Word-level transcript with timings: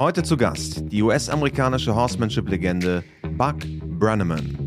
Heute 0.00 0.24
zu 0.24 0.36
Gast 0.36 0.90
die 0.90 1.04
US-amerikanische 1.04 1.94
Horsemanship-Legende 1.94 3.04
Buck 3.38 3.54
Brannaman. 3.96 4.58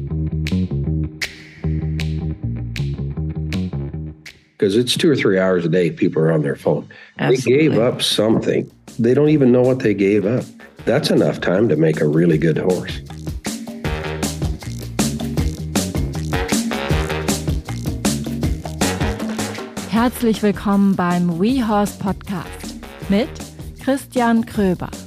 Because 4.57 4.77
it's 4.77 4.95
two 4.97 5.11
or 5.11 5.17
three 5.17 5.37
hours 5.37 5.65
a 5.65 5.69
day, 5.69 5.91
people 5.91 6.21
are 6.21 6.31
on 6.31 6.43
their 6.43 6.55
phone. 6.55 6.87
Absolutely. 7.19 7.43
They 7.43 7.67
gave 7.67 7.77
up 7.77 8.01
something. 8.01 8.71
They 8.97 9.13
don't 9.13 9.27
even 9.27 9.51
know 9.51 9.61
what 9.61 9.79
they 9.79 9.93
gave 9.93 10.25
up. 10.25 10.45
That's 10.85 11.11
enough 11.11 11.41
time 11.41 11.67
to 11.67 11.75
make 11.75 11.99
a 11.99 12.07
really 12.07 12.37
good 12.37 12.57
horse. 12.57 13.01
Herzlich 19.91 20.41
willkommen 20.41 20.95
beim 20.95 21.37
WeHorse 21.41 21.99
Podcast 21.99 22.77
mit 23.09 23.27
Christian 23.83 24.45
Kröber. 24.45 25.06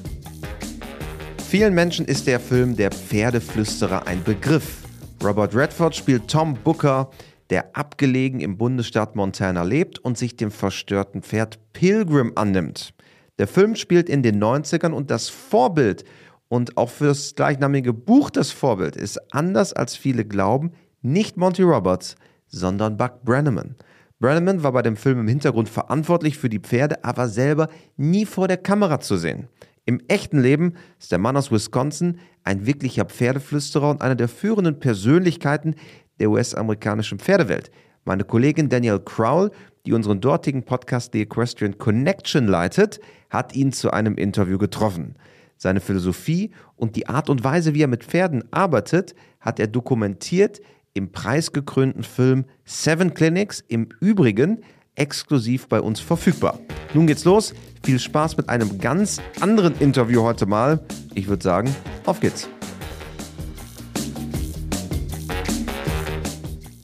Vielen 1.50 1.74
Menschen 1.74 2.06
ist 2.06 2.28
der 2.28 2.38
Film 2.38 2.76
Der 2.76 2.92
Pferdeflüsterer 2.92 4.06
ein 4.06 4.22
Begriff. 4.22 4.84
Robert 5.20 5.52
Redford 5.52 5.96
spielt 5.96 6.28
Tom 6.28 6.54
Booker, 6.54 7.10
der 7.50 7.76
abgelegen 7.76 8.38
im 8.38 8.56
Bundesstaat 8.56 9.16
Montana 9.16 9.64
lebt 9.64 9.98
und 9.98 10.16
sich 10.16 10.36
dem 10.36 10.52
verstörten 10.52 11.22
Pferd 11.22 11.58
Pilgrim 11.72 12.30
annimmt. 12.36 12.94
Der 13.40 13.48
Film 13.48 13.74
spielt 13.74 14.08
in 14.08 14.22
den 14.22 14.40
90ern 14.40 14.92
und 14.92 15.10
das 15.10 15.28
Vorbild 15.28 16.04
und 16.46 16.76
auch 16.76 16.88
für 16.88 17.06
das 17.06 17.34
gleichnamige 17.34 17.92
Buch 17.94 18.30
das 18.30 18.52
Vorbild 18.52 18.94
ist 18.94 19.18
anders 19.34 19.72
als 19.72 19.96
viele 19.96 20.24
glauben, 20.24 20.70
nicht 21.02 21.36
Monty 21.36 21.62
Roberts, 21.62 22.14
sondern 22.46 22.96
Buck 22.96 23.24
Brannaman. 23.24 23.74
Brannaman 24.20 24.62
war 24.62 24.70
bei 24.70 24.82
dem 24.82 24.96
Film 24.96 25.18
im 25.18 25.26
Hintergrund 25.26 25.68
verantwortlich 25.68 26.38
für 26.38 26.48
die 26.48 26.60
Pferde, 26.60 27.02
aber 27.02 27.28
selber 27.28 27.68
nie 27.96 28.24
vor 28.24 28.46
der 28.46 28.58
Kamera 28.58 29.00
zu 29.00 29.16
sehen. 29.16 29.48
Im 29.86 30.00
echten 30.08 30.40
Leben 30.40 30.74
ist 30.98 31.10
der 31.10 31.18
Mann 31.18 31.36
aus 31.36 31.50
Wisconsin 31.50 32.18
ein 32.44 32.66
wirklicher 32.66 33.04
Pferdeflüsterer 33.04 33.90
und 33.90 34.02
einer 34.02 34.14
der 34.14 34.28
führenden 34.28 34.78
Persönlichkeiten 34.78 35.74
der 36.18 36.30
US-amerikanischen 36.30 37.18
Pferdewelt. 37.18 37.70
Meine 38.04 38.24
Kollegin 38.24 38.68
Danielle 38.68 39.00
Crowell, 39.00 39.50
die 39.86 39.92
unseren 39.92 40.20
dortigen 40.20 40.62
Podcast 40.64 41.12
The 41.12 41.22
Equestrian 41.22 41.78
Connection 41.78 42.46
leitet, 42.46 43.00
hat 43.30 43.54
ihn 43.54 43.72
zu 43.72 43.90
einem 43.90 44.16
Interview 44.16 44.58
getroffen. 44.58 45.16
Seine 45.56 45.80
Philosophie 45.80 46.50
und 46.76 46.96
die 46.96 47.08
Art 47.08 47.28
und 47.28 47.44
Weise, 47.44 47.74
wie 47.74 47.82
er 47.82 47.88
mit 47.88 48.04
Pferden 48.04 48.44
arbeitet, 48.50 49.14
hat 49.40 49.60
er 49.60 49.66
dokumentiert 49.66 50.60
im 50.94 51.12
preisgekrönten 51.12 52.02
Film 52.02 52.44
Seven 52.64 53.14
Clinics, 53.14 53.62
im 53.68 53.88
Übrigen 54.00 54.62
exklusiv 54.96 55.68
bei 55.68 55.80
uns 55.80 56.00
verfügbar. 56.00 56.58
Nun 56.94 57.06
geht's 57.06 57.24
los. 57.24 57.54
Viel 57.84 57.98
Spaß 57.98 58.36
mit 58.36 58.48
einem 58.48 58.78
ganz 58.78 59.20
anderen 59.40 59.78
Interview 59.80 60.22
heute 60.22 60.46
mal. 60.46 60.80
Ich 61.14 61.28
würde 61.28 61.42
sagen, 61.42 61.74
auf 62.06 62.20
geht's. 62.20 62.48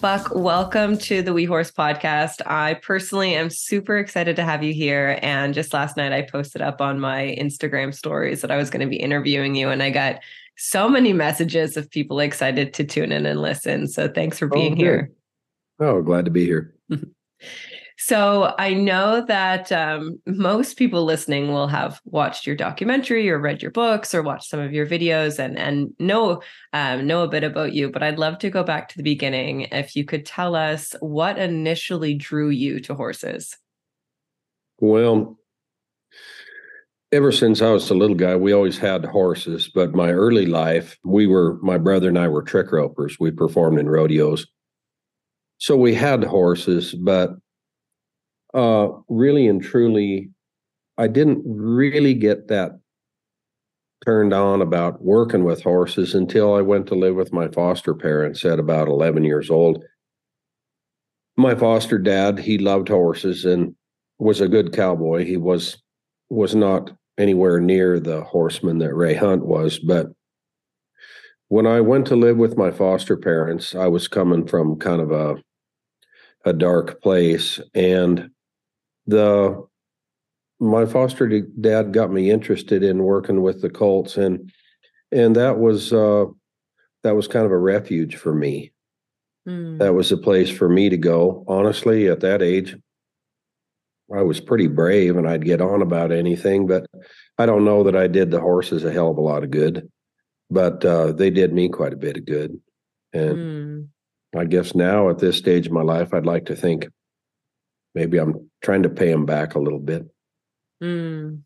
Buck, 0.00 0.30
welcome 0.34 0.96
to 0.96 1.20
the 1.22 1.32
We 1.32 1.46
Horse 1.46 1.72
podcast. 1.72 2.40
I 2.46 2.74
personally 2.74 3.34
am 3.34 3.50
super 3.50 3.96
excited 3.96 4.36
to 4.36 4.42
have 4.44 4.62
you 4.62 4.72
here. 4.72 5.18
And 5.20 5.52
just 5.52 5.72
last 5.72 5.96
night, 5.96 6.12
I 6.12 6.22
posted 6.22 6.62
up 6.62 6.80
on 6.80 7.00
my 7.00 7.34
Instagram 7.40 7.92
stories 7.92 8.40
that 8.42 8.50
I 8.50 8.56
was 8.56 8.70
going 8.70 8.82
to 8.82 8.86
be 8.86 8.96
interviewing 8.96 9.56
you, 9.56 9.68
and 9.70 9.82
I 9.82 9.90
got 9.90 10.20
so 10.56 10.88
many 10.88 11.12
messages 11.12 11.76
of 11.76 11.90
people 11.90 12.20
excited 12.20 12.72
to 12.74 12.84
tune 12.84 13.10
in 13.10 13.26
and 13.26 13.40
listen. 13.40 13.88
So 13.88 14.06
thanks 14.06 14.38
for 14.38 14.46
being 14.46 14.74
Oh, 14.74 14.76
here. 14.76 15.10
Oh, 15.80 16.02
glad 16.02 16.26
to 16.26 16.30
be 16.30 16.44
here. 16.44 16.74
So 17.98 18.54
I 18.58 18.74
know 18.74 19.24
that 19.26 19.72
um, 19.72 20.20
most 20.26 20.76
people 20.76 21.04
listening 21.04 21.48
will 21.48 21.66
have 21.66 22.00
watched 22.04 22.46
your 22.46 22.54
documentary 22.54 23.30
or 23.30 23.38
read 23.38 23.62
your 23.62 23.70
books 23.70 24.14
or 24.14 24.22
watched 24.22 24.50
some 24.50 24.60
of 24.60 24.72
your 24.72 24.86
videos 24.86 25.38
and 25.38 25.58
and 25.58 25.94
know 25.98 26.42
um, 26.74 27.06
know 27.06 27.22
a 27.22 27.28
bit 27.28 27.42
about 27.42 27.72
you. 27.72 27.90
But 27.90 28.02
I'd 28.02 28.18
love 28.18 28.38
to 28.40 28.50
go 28.50 28.62
back 28.62 28.88
to 28.90 28.96
the 28.98 29.02
beginning. 29.02 29.62
If 29.72 29.96
you 29.96 30.04
could 30.04 30.26
tell 30.26 30.54
us 30.54 30.94
what 31.00 31.38
initially 31.38 32.14
drew 32.14 32.50
you 32.50 32.80
to 32.80 32.94
horses. 32.94 33.56
Well, 34.78 35.38
ever 37.12 37.32
since 37.32 37.62
I 37.62 37.70
was 37.70 37.88
a 37.90 37.94
little 37.94 38.16
guy, 38.16 38.36
we 38.36 38.52
always 38.52 38.76
had 38.76 39.04
horses. 39.06 39.70
But 39.74 39.94
my 39.94 40.10
early 40.10 40.44
life, 40.44 40.98
we 41.02 41.26
were, 41.26 41.58
my 41.62 41.78
brother 41.78 42.08
and 42.08 42.18
I 42.18 42.28
were 42.28 42.42
trick 42.42 42.72
ropers. 42.72 43.16
We 43.18 43.30
performed 43.30 43.78
in 43.78 43.88
rodeos. 43.88 44.46
So 45.58 45.76
we 45.76 45.94
had 45.94 46.22
horses, 46.24 46.94
but 46.94 47.30
uh, 48.56 48.88
really 49.08 49.46
and 49.46 49.62
truly, 49.62 50.30
I 50.96 51.08
didn't 51.08 51.42
really 51.44 52.14
get 52.14 52.48
that 52.48 52.72
turned 54.04 54.32
on 54.32 54.62
about 54.62 55.02
working 55.02 55.44
with 55.44 55.62
horses 55.62 56.14
until 56.14 56.54
I 56.54 56.62
went 56.62 56.86
to 56.88 56.94
live 56.94 57.16
with 57.16 57.32
my 57.32 57.48
foster 57.48 57.94
parents 57.94 58.44
at 58.44 58.58
about 58.58 58.88
11 58.88 59.24
years 59.24 59.50
old. 59.50 59.84
My 61.36 61.54
foster 61.54 61.98
dad, 61.98 62.38
he 62.38 62.56
loved 62.56 62.88
horses 62.88 63.44
and 63.44 63.74
was 64.18 64.40
a 64.40 64.48
good 64.48 64.72
cowboy. 64.72 65.24
He 65.24 65.36
was 65.36 65.76
was 66.30 66.54
not 66.54 66.90
anywhere 67.18 67.60
near 67.60 68.00
the 68.00 68.22
horseman 68.24 68.78
that 68.78 68.94
Ray 68.94 69.14
Hunt 69.14 69.44
was, 69.46 69.78
but 69.78 70.08
when 71.48 71.66
I 71.66 71.80
went 71.80 72.06
to 72.08 72.16
live 72.16 72.36
with 72.36 72.56
my 72.56 72.70
foster 72.70 73.16
parents, 73.16 73.74
I 73.74 73.86
was 73.86 74.08
coming 74.08 74.46
from 74.46 74.78
kind 74.78 75.00
of 75.02 75.10
a 75.12 75.36
a 76.46 76.52
dark 76.52 77.02
place 77.02 77.60
and 77.74 78.30
the 79.06 79.66
my 80.58 80.86
foster 80.86 81.40
dad 81.40 81.92
got 81.92 82.10
me 82.10 82.30
interested 82.30 82.82
in 82.82 83.02
working 83.02 83.42
with 83.42 83.60
the 83.60 83.70
colts 83.70 84.16
and 84.16 84.50
and 85.12 85.36
that 85.36 85.58
was 85.58 85.92
uh 85.92 86.24
that 87.02 87.14
was 87.14 87.28
kind 87.28 87.44
of 87.44 87.52
a 87.52 87.58
refuge 87.58 88.16
for 88.16 88.34
me 88.34 88.72
Hmm. 89.46 89.78
that 89.78 89.94
was 89.94 90.10
a 90.10 90.16
place 90.16 90.50
for 90.50 90.68
me 90.68 90.88
to 90.88 90.96
go. 90.96 91.44
Honestly, 91.46 92.08
at 92.08 92.18
that 92.20 92.42
age, 92.42 92.76
I 94.12 94.22
was 94.22 94.40
pretty 94.40 94.66
brave 94.66 95.16
and 95.16 95.28
I'd 95.28 95.44
get 95.44 95.60
on 95.60 95.82
about 95.82 96.10
anything, 96.10 96.66
but 96.66 96.86
I 97.38 97.46
don't 97.46 97.64
know 97.64 97.84
that 97.84 97.94
I 97.94 98.08
did 98.08 98.32
the 98.32 98.40
horses 98.40 98.82
a 98.84 98.90
hell 98.90 99.08
of 99.10 99.18
a 99.18 99.20
lot 99.20 99.44
of 99.44 99.52
good, 99.52 99.88
but 100.50 100.84
uh, 100.84 101.12
they 101.12 101.30
did 101.30 101.52
me 101.52 101.68
quite 101.68 101.92
a 101.92 101.96
bit 101.96 102.16
of 102.16 102.24
good. 102.24 102.60
And 103.12 103.88
Hmm. 104.34 104.38
I 104.40 104.46
guess 104.46 104.74
now 104.74 105.10
at 105.10 105.18
this 105.18 105.36
stage 105.36 105.66
of 105.68 105.72
my 105.72 105.82
life, 105.82 106.12
I'd 106.12 106.26
like 106.26 106.46
to 106.46 106.56
think 106.56 106.88
maybe 107.96 108.18
I'm 108.18 108.48
trying 108.62 108.84
to 108.84 108.90
pay 108.90 109.10
him 109.10 109.24
back 109.24 109.54
a 109.54 109.58
little 109.58 109.80
bit. 109.80 110.06
Mm. 110.82 111.40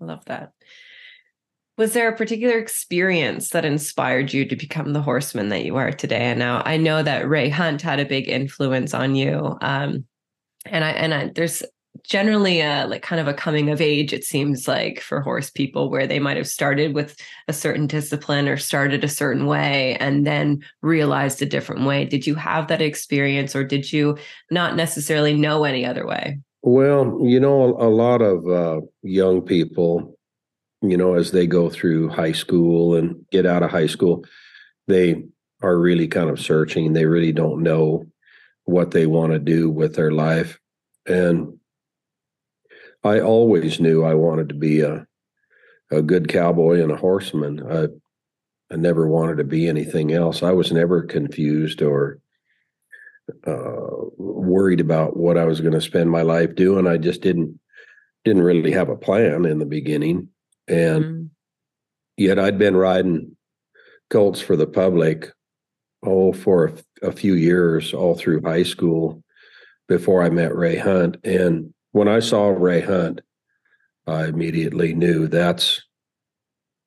Love 0.00 0.24
that. 0.24 0.52
Was 1.76 1.92
there 1.92 2.08
a 2.08 2.16
particular 2.16 2.58
experience 2.58 3.50
that 3.50 3.66
inspired 3.66 4.32
you 4.32 4.46
to 4.46 4.56
become 4.56 4.94
the 4.94 5.02
horseman 5.02 5.50
that 5.50 5.66
you 5.66 5.76
are 5.76 5.92
today? 5.92 6.22
And 6.22 6.38
now 6.38 6.62
I 6.64 6.78
know 6.78 7.02
that 7.02 7.28
Ray 7.28 7.50
Hunt 7.50 7.82
had 7.82 8.00
a 8.00 8.06
big 8.06 8.30
influence 8.30 8.94
on 8.94 9.14
you. 9.14 9.58
Um, 9.60 10.06
and 10.64 10.82
I 10.82 10.90
and 10.92 11.14
I, 11.14 11.30
there's 11.34 11.62
generally 12.02 12.60
a 12.60 12.86
like 12.86 13.02
kind 13.02 13.20
of 13.20 13.28
a 13.28 13.34
coming 13.34 13.70
of 13.70 13.80
age, 13.80 14.12
it 14.12 14.24
seems 14.24 14.66
like, 14.66 15.00
for 15.00 15.20
horse 15.20 15.50
people 15.50 15.90
where 15.90 16.06
they 16.06 16.18
might 16.18 16.36
have 16.36 16.48
started 16.48 16.94
with 16.94 17.16
a 17.48 17.52
certain 17.52 17.86
discipline 17.86 18.48
or 18.48 18.56
started 18.56 19.04
a 19.04 19.08
certain 19.08 19.46
way 19.46 19.96
and 19.96 20.26
then 20.26 20.62
realized 20.82 21.42
a 21.42 21.46
different 21.46 21.86
way. 21.86 22.04
Did 22.04 22.26
you 22.26 22.34
have 22.34 22.68
that 22.68 22.82
experience 22.82 23.54
or 23.54 23.64
did 23.64 23.92
you 23.92 24.16
not 24.50 24.76
necessarily 24.76 25.34
know 25.34 25.64
any 25.64 25.84
other 25.84 26.06
way? 26.06 26.40
Well, 26.62 27.20
you 27.22 27.38
know, 27.38 27.76
a, 27.76 27.86
a 27.86 27.90
lot 27.90 28.22
of 28.22 28.46
uh, 28.48 28.80
young 29.02 29.42
people, 29.42 30.16
you 30.82 30.96
know, 30.96 31.14
as 31.14 31.30
they 31.30 31.46
go 31.46 31.70
through 31.70 32.08
high 32.08 32.32
school 32.32 32.96
and 32.96 33.24
get 33.30 33.46
out 33.46 33.62
of 33.62 33.70
high 33.70 33.86
school, 33.86 34.24
they 34.88 35.22
are 35.62 35.78
really 35.78 36.08
kind 36.08 36.30
of 36.30 36.40
searching. 36.40 36.92
They 36.92 37.06
really 37.06 37.32
don't 37.32 37.62
know 37.62 38.04
what 38.64 38.90
they 38.90 39.06
want 39.06 39.32
to 39.32 39.38
do 39.38 39.70
with 39.70 39.94
their 39.94 40.10
life. 40.10 40.58
And 41.06 41.55
I 43.06 43.20
always 43.20 43.80
knew 43.80 44.04
I 44.04 44.14
wanted 44.14 44.48
to 44.50 44.54
be 44.54 44.80
a 44.80 45.06
a 45.90 46.02
good 46.02 46.28
cowboy 46.28 46.82
and 46.82 46.90
a 46.90 46.96
horseman. 46.96 47.62
I 47.70 47.86
I 48.72 48.76
never 48.76 49.06
wanted 49.06 49.36
to 49.38 49.44
be 49.44 49.68
anything 49.68 50.12
else. 50.12 50.42
I 50.42 50.52
was 50.52 50.72
never 50.72 51.02
confused 51.02 51.80
or 51.82 52.18
uh, 53.46 53.86
worried 54.16 54.80
about 54.80 55.16
what 55.16 55.36
I 55.38 55.44
was 55.44 55.60
going 55.60 55.74
to 55.74 55.80
spend 55.80 56.10
my 56.10 56.22
life 56.22 56.54
doing. 56.54 56.86
I 56.86 56.96
just 56.96 57.20
didn't 57.22 57.58
didn't 58.24 58.42
really 58.42 58.72
have 58.72 58.88
a 58.88 58.96
plan 58.96 59.44
in 59.44 59.58
the 59.58 59.66
beginning, 59.66 60.28
and 60.68 61.04
Mm. 61.04 61.30
yet 62.16 62.38
I'd 62.38 62.58
been 62.58 62.76
riding 62.76 63.36
colts 64.10 64.40
for 64.40 64.56
the 64.56 64.66
public 64.66 65.30
oh 66.02 66.32
for 66.32 66.66
a, 67.02 67.08
a 67.08 67.12
few 67.12 67.34
years, 67.34 67.94
all 67.94 68.14
through 68.16 68.42
high 68.42 68.62
school, 68.64 69.22
before 69.88 70.22
I 70.22 70.30
met 70.30 70.54
Ray 70.54 70.76
Hunt. 70.76 71.16
And 71.24 71.72
when 71.96 72.08
I 72.08 72.20
saw 72.20 72.48
Ray 72.48 72.82
Hunt, 72.82 73.22
I 74.06 74.26
immediately 74.26 74.92
knew 74.92 75.28
that's 75.28 75.82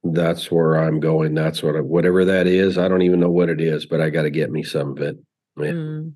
that's 0.04 0.52
where 0.52 0.76
I'm 0.76 1.00
going. 1.00 1.34
That's 1.34 1.64
what 1.64 1.76
I, 1.76 1.82
whatever 1.82 2.24
that 2.26 2.46
is. 2.46 2.78
I 2.78 2.88
don't 2.88 3.02
even 3.02 3.20
know 3.20 3.32
what 3.32 3.50
it 3.50 3.60
is, 3.60 3.88
but 3.88 4.02
I 4.02 4.12
got 4.12 4.22
to 4.22 4.30
get 4.30 4.52
me 4.52 4.62
some 4.62 4.92
of 4.92 5.02
it. 5.02 5.18
And, 5.58 5.66
Mm. 5.66 6.14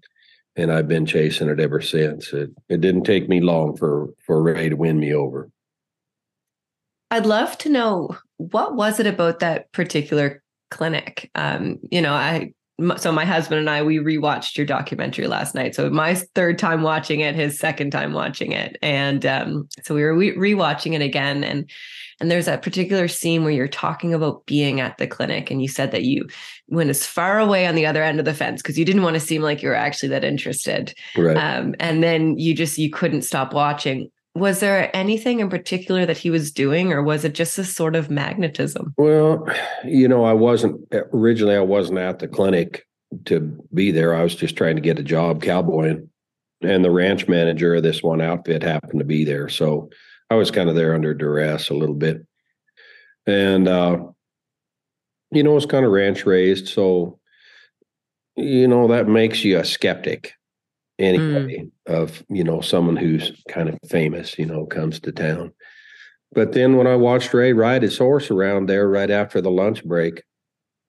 and 0.56 0.72
I've 0.72 0.88
been 0.88 1.08
chasing 1.08 1.50
it 1.50 1.60
ever 1.60 1.82
since. 1.82 2.32
It 2.34 2.52
it 2.70 2.82
didn't 2.82 3.04
take 3.04 3.28
me 3.28 3.42
long 3.42 3.76
for 3.76 4.14
for 4.28 4.44
Ray 4.44 4.70
to 4.70 4.76
win 4.76 5.00
me 5.00 5.12
over. 5.12 5.50
I'd 7.10 7.26
love 7.26 7.58
to 7.60 7.70
know 7.70 8.16
what 8.38 8.76
was 8.76 9.00
it 9.00 9.08
about 9.08 9.40
that 9.40 9.72
particular 9.72 10.44
clinic? 10.70 11.32
Um, 11.34 11.80
you 11.90 12.02
know, 12.02 12.14
I 12.14 12.54
so 12.98 13.12
my 13.12 13.24
husband 13.24 13.60
and 13.60 13.70
I 13.70 13.84
we 13.84 13.98
rewatched 13.98 14.58
your 14.58 14.66
documentary 14.66 15.28
last 15.28 15.54
night. 15.54 15.76
So 15.76 15.90
my 15.90 16.16
third 16.16 16.58
time 16.58 16.82
watching 16.82 17.20
it, 17.20 17.36
his 17.36 17.60
second 17.60 17.92
time 17.92 18.14
watching 18.14 18.52
it, 18.52 18.78
and 18.82 19.26
um, 19.26 19.70
so 19.84 19.94
we 19.94 20.02
were 20.04 20.16
re- 20.16 20.36
rewatching 20.36 20.94
it 20.94 21.02
again. 21.02 21.44
And 21.44 21.70
and 22.20 22.32
there's 22.32 22.46
that 22.46 22.64
particular 22.64 23.08
scene 23.08 23.44
where 23.44 23.54
you're 23.54 23.68
talking 23.68 24.14
about 24.14 24.46
being 24.48 24.80
at 24.80 24.98
the 24.98 25.06
clinic, 25.06 25.52
and 25.52 25.62
you 25.62 25.68
said 25.68 25.92
that 25.92 26.04
you 26.04 26.28
went 26.68 26.90
as 26.90 27.06
far 27.06 27.40
away 27.40 27.68
on 27.68 27.76
the 27.76 27.86
other 27.86 28.02
end 28.02 28.18
of 28.18 28.26
the 28.26 28.34
fence 28.34 28.62
because 28.62 28.78
you 28.78 28.86
didn't 28.86 29.04
want 29.04 29.14
to 29.16 29.20
seem 29.20 29.44
like 29.44 29.62
you 29.62 29.70
were 29.70 29.76
actually 29.76 30.10
that 30.10 30.24
interested. 30.24 30.96
Right. 31.16 31.38
Um, 31.38 31.76
and 31.80 32.02
then 32.02 32.40
you 32.40 32.56
just 32.56 32.80
you 32.80 32.90
couldn't 32.90 33.22
stop 33.22 33.54
watching. 33.54 34.10
Was 34.36 34.62
there 34.62 34.96
anything 34.96 35.40
in 35.40 35.50
particular 35.50 36.08
that 36.08 36.18
he 36.18 36.32
was 36.32 36.52
doing, 36.52 36.92
or 36.92 37.04
was 37.04 37.24
it 37.24 37.36
just 37.36 37.58
a 37.60 37.64
sort 37.64 37.96
of 37.96 38.10
magnetism? 38.10 38.94
Well, 38.98 39.48
you 39.86 40.08
know, 40.08 40.26
I 40.26 40.34
wasn't 40.34 40.82
originally. 41.14 41.56
I 41.56 41.62
wasn't 41.62 42.00
at 42.00 42.18
the 42.18 42.28
clinic 42.28 42.88
to 43.26 43.40
be 43.74 43.92
there. 43.92 44.16
I 44.16 44.24
was 44.24 44.36
just 44.36 44.56
trying 44.56 44.76
to 44.76 44.82
get 44.82 44.98
a 44.98 45.04
job 45.04 45.44
cowboying, 45.44 46.10
and 46.62 46.84
the 46.84 46.90
ranch 46.90 47.28
manager 47.28 47.76
of 47.76 47.84
this 47.84 48.02
one 48.02 48.22
outfit 48.22 48.64
happened 48.64 49.00
to 49.00 49.06
be 49.06 49.24
there. 49.24 49.50
So 49.50 49.90
I 50.32 50.36
was 50.36 50.50
kind 50.50 50.68
of 50.68 50.76
there 50.76 50.96
under 50.96 51.14
duress 51.14 51.70
a 51.70 51.76
little 51.76 51.96
bit, 51.96 52.26
and 53.28 53.68
uh, 53.68 54.00
you 55.32 55.44
know, 55.44 55.52
I 55.52 55.56
was 55.56 55.68
kind 55.68 55.86
of 55.86 55.92
ranch 55.92 56.26
raised, 56.26 56.70
so 56.70 57.20
you 58.36 58.68
know 58.68 58.88
that 58.88 59.08
makes 59.08 59.44
you 59.44 59.60
a 59.60 59.64
skeptic 59.64 60.34
anybody 61.00 61.72
mm. 61.88 61.94
of 61.94 62.24
you 62.30 62.44
know 62.44 62.62
someone 62.62 62.96
who's 62.96 63.32
kind 63.50 63.70
of 63.70 63.78
famous 63.90 64.38
you 64.38 64.46
know 64.46 64.66
comes 64.66 65.00
to 65.00 65.12
town. 65.12 65.54
But 66.34 66.54
then 66.54 66.78
when 66.78 66.88
i 66.88 66.96
watched 66.96 67.34
ray 67.34 67.54
ride 67.54 67.84
his 67.84 67.98
horse 67.98 68.32
around 68.32 68.68
there 68.68 68.88
right 68.90 69.12
after 69.12 69.42
the 69.42 69.52
lunch 69.52 69.84
break 69.84 70.24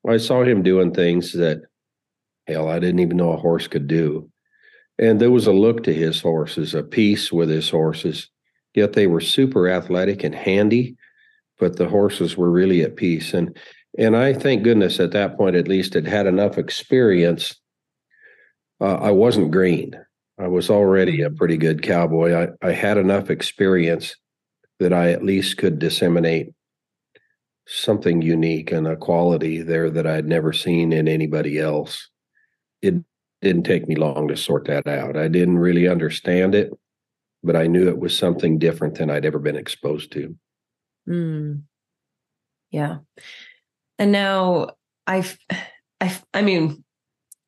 i 0.08 0.16
saw 0.16 0.42
him 0.42 0.62
doing 0.62 0.92
things 0.92 1.32
that 1.32 1.62
hell 2.46 2.68
i 2.68 2.78
didn't 2.78 3.00
even 3.00 3.16
know 3.16 3.32
a 3.32 3.36
horse 3.36 3.66
could 3.66 3.86
do. 3.86 4.30
And 4.98 5.20
there 5.20 5.32
was 5.32 5.48
a 5.48 5.52
look 5.52 5.82
to 5.84 5.94
his 5.94 6.20
horses 6.20 6.74
a 6.74 6.82
peace 6.82 7.32
with 7.32 7.48
his 7.48 7.68
horses. 7.68 8.30
Yet 8.74 8.92
they 8.92 9.06
were 9.06 9.20
super 9.20 9.68
athletic 9.68 10.24
and 10.24 10.34
handy 10.34 10.96
but 11.58 11.76
the 11.76 11.88
horses 11.88 12.36
were 12.36 12.50
really 12.50 12.82
at 12.82 12.96
peace. 12.96 13.32
And 13.32 13.56
and 13.96 14.16
i 14.16 14.32
thank 14.32 14.64
goodness 14.64 14.98
at 14.98 15.12
that 15.12 15.36
point 15.36 15.56
at 15.56 15.68
least 15.68 15.94
had 15.94 16.06
had 16.06 16.26
enough 16.26 16.58
experience 16.58 17.54
uh, 18.80 18.94
I 18.94 19.10
wasn't 19.10 19.50
green. 19.50 19.94
I 20.38 20.48
was 20.48 20.70
already 20.70 21.22
a 21.22 21.28
mm-hmm. 21.28 21.36
pretty 21.36 21.56
good 21.56 21.82
cowboy. 21.82 22.34
I, 22.34 22.68
I 22.68 22.72
had 22.72 22.98
enough 22.98 23.30
experience 23.30 24.16
that 24.80 24.92
I 24.92 25.12
at 25.12 25.24
least 25.24 25.56
could 25.58 25.78
disseminate 25.78 26.52
something 27.66 28.20
unique 28.20 28.72
and 28.72 28.86
a 28.86 28.96
quality 28.96 29.62
there 29.62 29.90
that 29.90 30.06
I'd 30.06 30.26
never 30.26 30.52
seen 30.52 30.92
in 30.92 31.08
anybody 31.08 31.58
else. 31.58 32.10
It 32.82 32.94
didn't 33.40 33.62
take 33.62 33.88
me 33.88 33.94
long 33.94 34.28
to 34.28 34.36
sort 34.36 34.66
that 34.66 34.86
out. 34.86 35.16
I 35.16 35.28
didn't 35.28 35.58
really 35.58 35.88
understand 35.88 36.54
it, 36.54 36.72
but 37.42 37.56
I 37.56 37.66
knew 37.66 37.88
it 37.88 37.98
was 37.98 38.16
something 38.16 38.58
different 38.58 38.96
than 38.96 39.10
I'd 39.10 39.24
ever 39.24 39.38
been 39.38 39.56
exposed 39.56 40.12
to. 40.12 40.36
Mm. 41.08 41.62
Yeah. 42.70 42.98
And 43.98 44.12
now 44.12 44.70
I've, 45.06 45.38
I, 46.00 46.18
I 46.34 46.42
mean, 46.42 46.83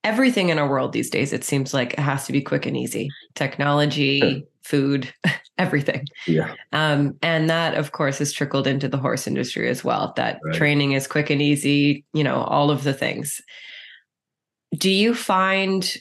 everything 0.07 0.51
in 0.51 0.59
our 0.59 0.69
world 0.69 0.93
these 0.93 1.11
days, 1.11 1.33
it 1.33 1.43
seems 1.43 1.75
like 1.75 1.95
it 1.95 1.99
has 1.99 2.27
to 2.27 2.33
be 2.33 2.41
quick 2.41 2.65
and 2.65 2.77
easy. 2.77 3.11
Technology, 3.35 4.47
food, 4.63 5.13
everything. 5.59 6.07
Yeah. 6.27 6.55
Um, 6.73 7.17
and 7.23 7.51
that, 7.51 7.75
of 7.75 7.91
course, 7.91 8.19
has 8.19 8.33
trickled 8.33 8.69
into 8.69 8.89
the 8.89 8.99
horse 8.99 9.27
industry 9.27 9.69
as 9.69 9.83
well. 9.83 10.13
That 10.17 10.39
right. 10.45 10.55
training 10.55 10.93
is 10.93 11.09
quick 11.09 11.29
and 11.29 11.43
easy, 11.43 12.05
you 12.13 12.23
know, 12.23 12.37
all 12.37 12.71
of 12.71 12.85
the 12.85 12.95
things. 12.95 13.41
Do 14.79 14.91
you 14.91 15.13
find 15.13 15.93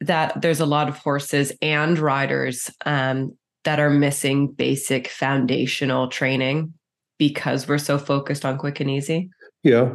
that 0.00 0.42
there's 0.42 0.60
a 0.60 0.66
lot 0.66 0.88
of 0.88 0.98
horses 0.98 1.52
and 1.62 1.98
riders 1.98 2.68
um, 2.84 3.36
that 3.62 3.78
are 3.78 3.90
missing 3.90 4.48
basic 4.48 5.06
foundational 5.08 6.08
training 6.08 6.74
because 7.16 7.68
we're 7.68 7.78
so 7.78 7.96
focused 7.96 8.44
on 8.44 8.58
quick 8.58 8.80
and 8.80 8.90
easy? 8.90 9.30
Yeah. 9.62 9.94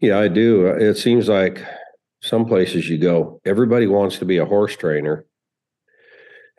Yeah, 0.00 0.18
I 0.18 0.28
do. 0.28 0.66
It 0.66 0.94
seems 0.94 1.28
like 1.28 1.64
some 2.28 2.44
places 2.44 2.88
you 2.88 2.98
go, 2.98 3.40
everybody 3.44 3.86
wants 3.86 4.18
to 4.18 4.24
be 4.24 4.38
a 4.38 4.44
horse 4.44 4.76
trainer. 4.76 5.24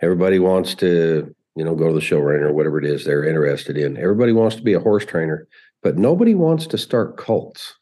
Everybody 0.01 0.39
wants 0.39 0.75
to, 0.75 1.33
you 1.55 1.63
know, 1.63 1.75
go 1.75 1.87
to 1.87 1.93
the 1.93 2.01
show 2.01 2.19
ring 2.19 2.41
or 2.41 2.53
whatever 2.53 2.79
it 2.79 2.85
is 2.85 3.05
they're 3.05 3.25
interested 3.25 3.77
in. 3.77 3.97
Everybody 3.97 4.31
wants 4.31 4.55
to 4.55 4.61
be 4.61 4.73
a 4.73 4.79
horse 4.79 5.05
trainer, 5.05 5.47
but 5.83 5.97
nobody 5.97 6.35
wants 6.35 6.67
to 6.67 6.77
start 6.77 7.17
cults. 7.17 7.75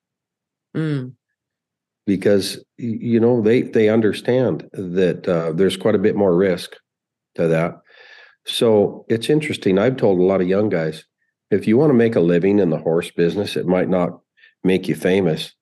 Mm. 0.76 1.14
Because 2.06 2.64
you 2.78 3.20
know 3.20 3.42
they 3.42 3.64
they 3.64 3.90
understand 3.90 4.70
that 4.72 5.28
uh, 5.28 5.52
there's 5.52 5.76
quite 5.76 5.96
a 5.96 6.00
bit 6.00 6.16
more 6.16 6.36
risk 6.36 6.78
to 7.36 7.48
that. 7.50 7.76
So 8.46 9.06
it's 9.10 9.30
interesting. 9.30 9.78
I've 9.78 9.98
told 9.98 10.20
a 10.20 10.24
lot 10.24 10.40
of 10.40 10.48
young 10.48 10.70
guys, 10.70 11.04
if 11.52 11.68
you 11.68 11.78
want 11.78 11.90
to 11.90 11.96
make 11.96 12.16
a 12.16 12.22
living 12.22 12.60
in 12.60 12.70
the 12.70 12.78
horse 12.78 13.12
business, 13.12 13.58
it 13.58 13.68
might 13.68 13.90
not 13.90 14.22
make 14.64 14.88
you 14.88 14.96
famous, 14.96 15.54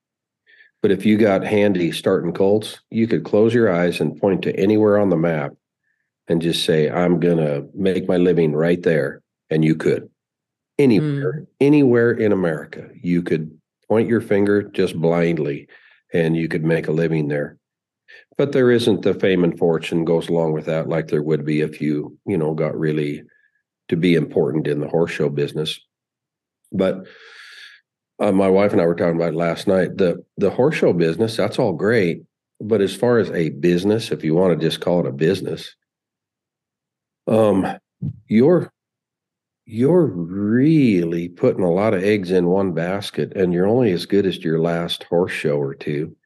but 0.82 0.90
if 0.90 1.04
you 1.04 1.16
got 1.16 1.44
handy 1.44 1.92
starting 1.92 2.32
colts, 2.32 2.80
you 2.90 3.06
could 3.06 3.24
close 3.24 3.52
your 3.52 3.72
eyes 3.72 4.00
and 4.00 4.20
point 4.20 4.42
to 4.42 4.54
anywhere 4.56 4.98
on 4.98 5.10
the 5.10 5.16
map 5.16 5.52
and 6.28 6.42
just 6.42 6.64
say, 6.64 6.90
I'm 6.90 7.20
going 7.20 7.38
to 7.38 7.66
make 7.74 8.08
my 8.08 8.16
living 8.16 8.52
right 8.52 8.82
there. 8.82 9.22
And 9.50 9.64
you 9.64 9.76
could. 9.76 10.08
Anywhere, 10.78 11.40
mm. 11.40 11.46
anywhere 11.60 12.10
in 12.10 12.32
America, 12.32 12.88
you 13.00 13.22
could 13.22 13.56
point 13.88 14.08
your 14.08 14.20
finger 14.20 14.62
just 14.62 14.96
blindly 14.96 15.68
and 16.12 16.36
you 16.36 16.48
could 16.48 16.64
make 16.64 16.88
a 16.88 16.92
living 16.92 17.28
there. 17.28 17.58
But 18.36 18.52
there 18.52 18.70
isn't 18.70 19.02
the 19.02 19.14
fame 19.14 19.44
and 19.44 19.58
fortune 19.58 20.04
goes 20.04 20.28
along 20.28 20.52
with 20.52 20.66
that, 20.66 20.88
like 20.88 21.08
there 21.08 21.22
would 21.22 21.44
be 21.44 21.60
if 21.60 21.80
you, 21.80 22.18
you 22.26 22.36
know, 22.36 22.54
got 22.54 22.78
really 22.78 23.22
to 23.88 23.96
be 23.96 24.14
important 24.14 24.66
in 24.66 24.80
the 24.80 24.88
horse 24.88 25.12
show 25.12 25.28
business. 25.28 25.80
But 26.72 27.06
uh, 28.18 28.32
my 28.32 28.48
wife 28.48 28.72
and 28.72 28.80
I 28.80 28.86
were 28.86 28.94
talking 28.94 29.16
about 29.16 29.34
last 29.34 29.66
night. 29.66 29.96
The 29.96 30.24
the 30.36 30.50
horse 30.50 30.76
show 30.76 30.92
business, 30.92 31.36
that's 31.36 31.58
all 31.58 31.72
great. 31.72 32.22
But 32.60 32.80
as 32.80 32.94
far 32.94 33.18
as 33.18 33.30
a 33.30 33.50
business, 33.50 34.10
if 34.10 34.24
you 34.24 34.34
want 34.34 34.58
to 34.58 34.66
just 34.66 34.80
call 34.80 35.00
it 35.00 35.06
a 35.06 35.12
business, 35.12 35.74
um, 37.26 37.66
you're 38.28 38.72
you're 39.66 40.06
really 40.06 41.28
putting 41.28 41.64
a 41.64 41.70
lot 41.70 41.92
of 41.92 42.02
eggs 42.02 42.30
in 42.30 42.46
one 42.46 42.72
basket, 42.72 43.36
and 43.36 43.52
you're 43.52 43.66
only 43.66 43.92
as 43.92 44.06
good 44.06 44.24
as 44.24 44.38
your 44.38 44.60
last 44.60 45.02
horse 45.04 45.32
show 45.32 45.58
or 45.58 45.74
two. 45.74 46.16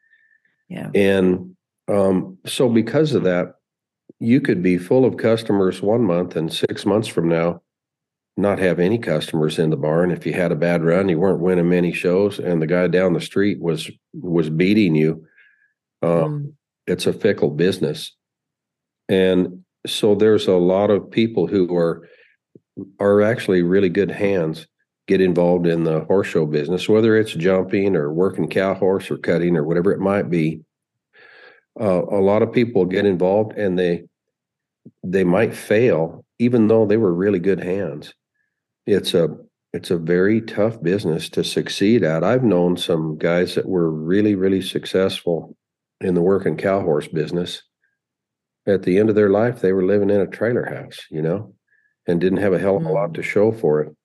Yeah. 0.68 0.90
And 0.94 1.56
um, 1.88 2.38
so 2.47 2.68
because 2.68 3.14
of 3.14 3.25
that, 3.25 3.56
you 4.20 4.40
could 4.40 4.62
be 4.62 4.78
full 4.78 5.04
of 5.04 5.16
customers 5.16 5.82
one 5.82 6.02
month, 6.02 6.37
and 6.37 6.52
six 6.52 6.87
months 6.87 7.09
from 7.09 7.28
now, 7.28 7.62
not 8.37 8.58
have 8.58 8.78
any 8.80 8.99
customers 8.99 9.58
in 9.58 9.70
the 9.70 9.76
barn. 9.76 10.10
If 10.10 10.26
you 10.26 10.32
had 10.32 10.52
a 10.52 10.56
bad 10.56 10.84
run, 10.84 11.08
you 11.08 11.18
weren't 11.18 11.40
winning 11.40 11.68
many 11.68 11.92
shows, 11.92 12.38
and 12.38 12.60
the 12.60 12.66
guy 12.66 12.87
down 12.87 13.12
the 13.12 13.20
street 13.20 13.60
was 13.60 13.90
was 14.12 14.50
beating 14.50 14.94
you. 14.94 15.25
Uh, 16.02 16.25
mm. 16.25 16.52
It's 16.87 17.06
a 17.06 17.12
fickle 17.12 17.50
business, 17.50 18.16
and 19.08 19.64
so 19.87 20.14
there's 20.14 20.46
a 20.46 20.56
lot 20.56 20.90
of 20.90 21.10
people 21.10 21.46
who 21.46 21.75
are 21.75 22.08
are 22.99 23.22
actually 23.22 23.62
really 23.62 23.88
good 23.88 24.10
hands 24.10 24.66
get 25.06 25.20
involved 25.20 25.66
in 25.66 25.84
the 25.84 26.00
horse 26.04 26.28
show 26.28 26.46
business, 26.46 26.88
whether 26.88 27.16
it's 27.16 27.32
jumping 27.32 27.96
or 27.96 28.12
working 28.12 28.49
cow 28.49 28.75
horse 28.75 29.10
or 29.10 29.18
cutting 29.18 29.56
or 29.56 29.64
whatever 29.64 29.92
it 29.92 29.99
might 29.99 30.30
be. 30.30 30.60
Uh, 31.80 32.02
a 32.04 32.20
lot 32.20 32.42
of 32.42 32.52
people 32.52 32.84
get 32.84 33.06
involved 33.06 33.52
and 33.56 33.78
they 33.78 34.04
they 35.02 35.25
might 35.25 35.54
fail 35.54 36.25
even 36.38 36.68
though 36.68 36.87
they 36.87 36.96
were 36.96 37.12
really 37.12 37.38
good 37.38 37.62
hands 37.62 38.14
it's 38.90 39.14
a 39.14 39.28
it's 39.73 39.90
a 39.90 39.99
very 39.99 40.40
tough 40.40 40.82
business 40.82 41.28
to 41.30 41.44
succeed 41.44 42.02
at. 42.02 42.25
I've 42.25 42.42
known 42.42 42.76
some 42.76 43.16
guys 43.18 43.54
that 43.54 43.68
were 43.68 43.88
really, 43.88 44.35
really 44.35 44.61
successful 44.61 45.56
in 46.00 46.14
the 46.14 46.23
working 46.23 46.56
cow 46.56 46.80
horse 46.80 47.06
business. 47.06 47.62
At 48.66 48.82
the 48.82 48.99
end 48.99 49.09
of 49.09 49.14
their 49.14 49.30
life, 49.30 49.61
they 49.61 49.73
were 49.73 49.85
living 49.85 50.11
in 50.11 50.20
a 50.20 50.26
trailer 50.26 50.64
house, 50.64 50.99
you 51.09 51.23
know, 51.23 51.54
and 52.09 52.20
didn't 52.20 52.40
have 52.40 52.52
a 52.52 52.59
hell 52.59 52.76
of 52.76 52.85
a 52.85 52.90
lot 52.90 53.11
mm. 53.11 53.14
to 53.14 53.23
show 53.23 53.52
for 53.52 53.80
it. 53.82 53.97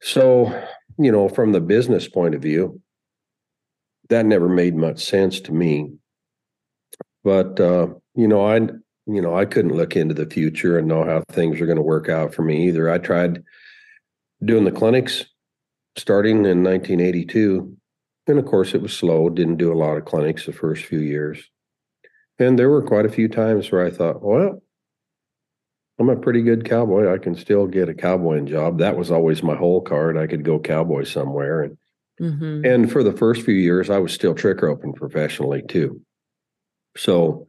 So, 0.00 0.46
you 0.96 1.10
know, 1.10 1.28
from 1.28 1.50
the 1.50 1.60
business 1.60 2.06
point 2.08 2.36
of 2.36 2.42
view, 2.42 2.80
that 4.10 4.26
never 4.26 4.48
made 4.48 4.76
much 4.76 5.04
sense 5.04 5.40
to 5.40 5.52
me. 5.52 5.92
But 7.24 7.58
uh, 7.58 7.88
you 8.14 8.28
know, 8.28 8.46
I 8.46 8.60
you 9.14 9.20
know, 9.20 9.36
I 9.36 9.44
couldn't 9.44 9.74
look 9.76 9.96
into 9.96 10.14
the 10.14 10.26
future 10.26 10.78
and 10.78 10.88
know 10.88 11.04
how 11.04 11.22
things 11.30 11.60
are 11.60 11.66
going 11.66 11.76
to 11.76 11.82
work 11.82 12.08
out 12.08 12.34
for 12.34 12.42
me 12.42 12.68
either. 12.68 12.90
I 12.90 12.98
tried 12.98 13.42
doing 14.44 14.64
the 14.64 14.72
clinics 14.72 15.24
starting 15.96 16.38
in 16.46 16.62
1982. 16.62 17.76
And 18.26 18.38
of 18.38 18.44
course, 18.46 18.74
it 18.74 18.82
was 18.82 18.92
slow, 18.96 19.28
didn't 19.28 19.56
do 19.56 19.72
a 19.72 19.74
lot 19.74 19.96
of 19.96 20.04
clinics 20.04 20.46
the 20.46 20.52
first 20.52 20.84
few 20.84 21.00
years. 21.00 21.42
And 22.38 22.58
there 22.58 22.70
were 22.70 22.82
quite 22.82 23.06
a 23.06 23.10
few 23.10 23.28
times 23.28 23.70
where 23.70 23.84
I 23.84 23.90
thought, 23.90 24.22
well, 24.22 24.62
I'm 25.98 26.08
a 26.08 26.16
pretty 26.16 26.42
good 26.42 26.64
cowboy. 26.64 27.12
I 27.12 27.18
can 27.18 27.34
still 27.34 27.66
get 27.66 27.88
a 27.88 27.94
cowboying 27.94 28.46
job. 28.46 28.78
That 28.78 28.96
was 28.96 29.10
always 29.10 29.42
my 29.42 29.56
whole 29.56 29.82
card. 29.82 30.16
I 30.16 30.26
could 30.26 30.44
go 30.44 30.58
cowboy 30.58 31.04
somewhere. 31.04 31.62
And 31.62 31.76
Mhm. 32.20 32.66
and 32.66 32.92
for 32.92 33.02
the 33.02 33.12
first 33.14 33.42
few 33.42 33.54
years, 33.54 33.88
I 33.88 33.98
was 33.98 34.12
still 34.12 34.34
trick 34.34 34.60
roping 34.62 34.92
professionally 34.92 35.62
too. 35.66 36.02
So 36.96 37.46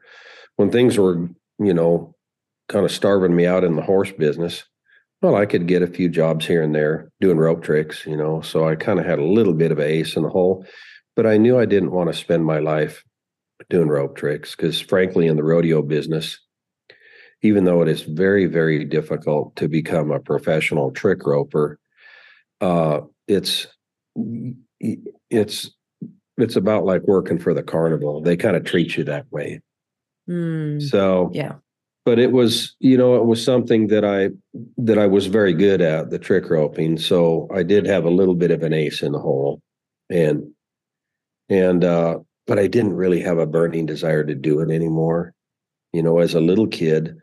when 0.55 0.71
things 0.71 0.97
were, 0.97 1.29
you 1.65 1.73
know, 1.73 2.15
kind 2.69 2.85
of 2.85 2.91
starving 2.91 3.35
me 3.35 3.45
out 3.45 3.63
in 3.63 3.75
the 3.75 3.81
horse 3.81 4.11
business, 4.11 4.63
well, 5.21 5.35
I 5.35 5.45
could 5.45 5.67
get 5.67 5.83
a 5.83 5.87
few 5.87 6.09
jobs 6.09 6.47
here 6.47 6.63
and 6.63 6.73
there 6.73 7.11
doing 7.21 7.37
rope 7.37 7.63
tricks, 7.63 8.05
you 8.05 8.17
know. 8.17 8.41
So 8.41 8.67
I 8.67 8.75
kind 8.75 8.99
of 8.99 9.05
had 9.05 9.19
a 9.19 9.23
little 9.25 9.53
bit 9.53 9.71
of 9.71 9.79
an 9.79 9.87
ace 9.87 10.15
in 10.15 10.23
the 10.23 10.29
hole, 10.29 10.65
but 11.15 11.27
I 11.27 11.37
knew 11.37 11.59
I 11.59 11.65
didn't 11.65 11.91
want 11.91 12.11
to 12.11 12.17
spend 12.17 12.45
my 12.45 12.59
life 12.59 13.03
doing 13.69 13.87
rope 13.87 14.15
tricks 14.15 14.55
because, 14.55 14.81
frankly, 14.81 15.27
in 15.27 15.35
the 15.35 15.43
rodeo 15.43 15.81
business, 15.81 16.39
even 17.43 17.65
though 17.65 17.81
it 17.81 17.87
is 17.87 18.01
very, 18.01 18.45
very 18.45 18.83
difficult 18.83 19.55
to 19.57 19.67
become 19.67 20.11
a 20.11 20.19
professional 20.19 20.91
trick 20.91 21.25
roper, 21.25 21.79
uh, 22.59 23.01
it's 23.27 23.67
it's 25.29 25.71
it's 26.37 26.55
about 26.55 26.85
like 26.85 27.03
working 27.03 27.37
for 27.37 27.53
the 27.53 27.63
carnival. 27.63 28.21
They 28.21 28.37
kind 28.37 28.55
of 28.55 28.63
treat 28.63 28.97
you 28.97 29.03
that 29.05 29.31
way. 29.31 29.61
Mm. 30.31 30.81
So 30.81 31.29
Yeah. 31.33 31.55
but 32.05 32.17
it 32.19 32.31
was 32.31 32.75
you 32.79 32.97
know 32.97 33.15
it 33.15 33.25
was 33.25 33.43
something 33.43 33.87
that 33.87 34.05
i 34.05 34.29
that 34.77 34.97
i 34.97 35.05
was 35.05 35.27
very 35.27 35.53
good 35.53 35.81
at 35.81 36.09
the 36.09 36.17
trick 36.17 36.49
roping 36.49 36.97
so 36.97 37.47
i 37.53 37.61
did 37.63 37.85
have 37.85 38.05
a 38.05 38.09
little 38.09 38.33
bit 38.33 38.49
of 38.51 38.63
an 38.63 38.73
ace 38.73 39.03
in 39.03 39.11
the 39.11 39.19
hole 39.19 39.61
and 40.09 40.49
and 41.49 41.83
uh 41.83 42.17
but 42.47 42.57
i 42.57 42.65
didn't 42.65 42.93
really 42.93 43.21
have 43.21 43.37
a 43.37 43.45
burning 43.45 43.85
desire 43.85 44.23
to 44.23 44.33
do 44.33 44.61
it 44.61 44.71
anymore 44.71 45.33
you 45.93 46.01
know 46.01 46.17
as 46.19 46.33
a 46.33 46.39
little 46.41 46.67
kid 46.67 47.15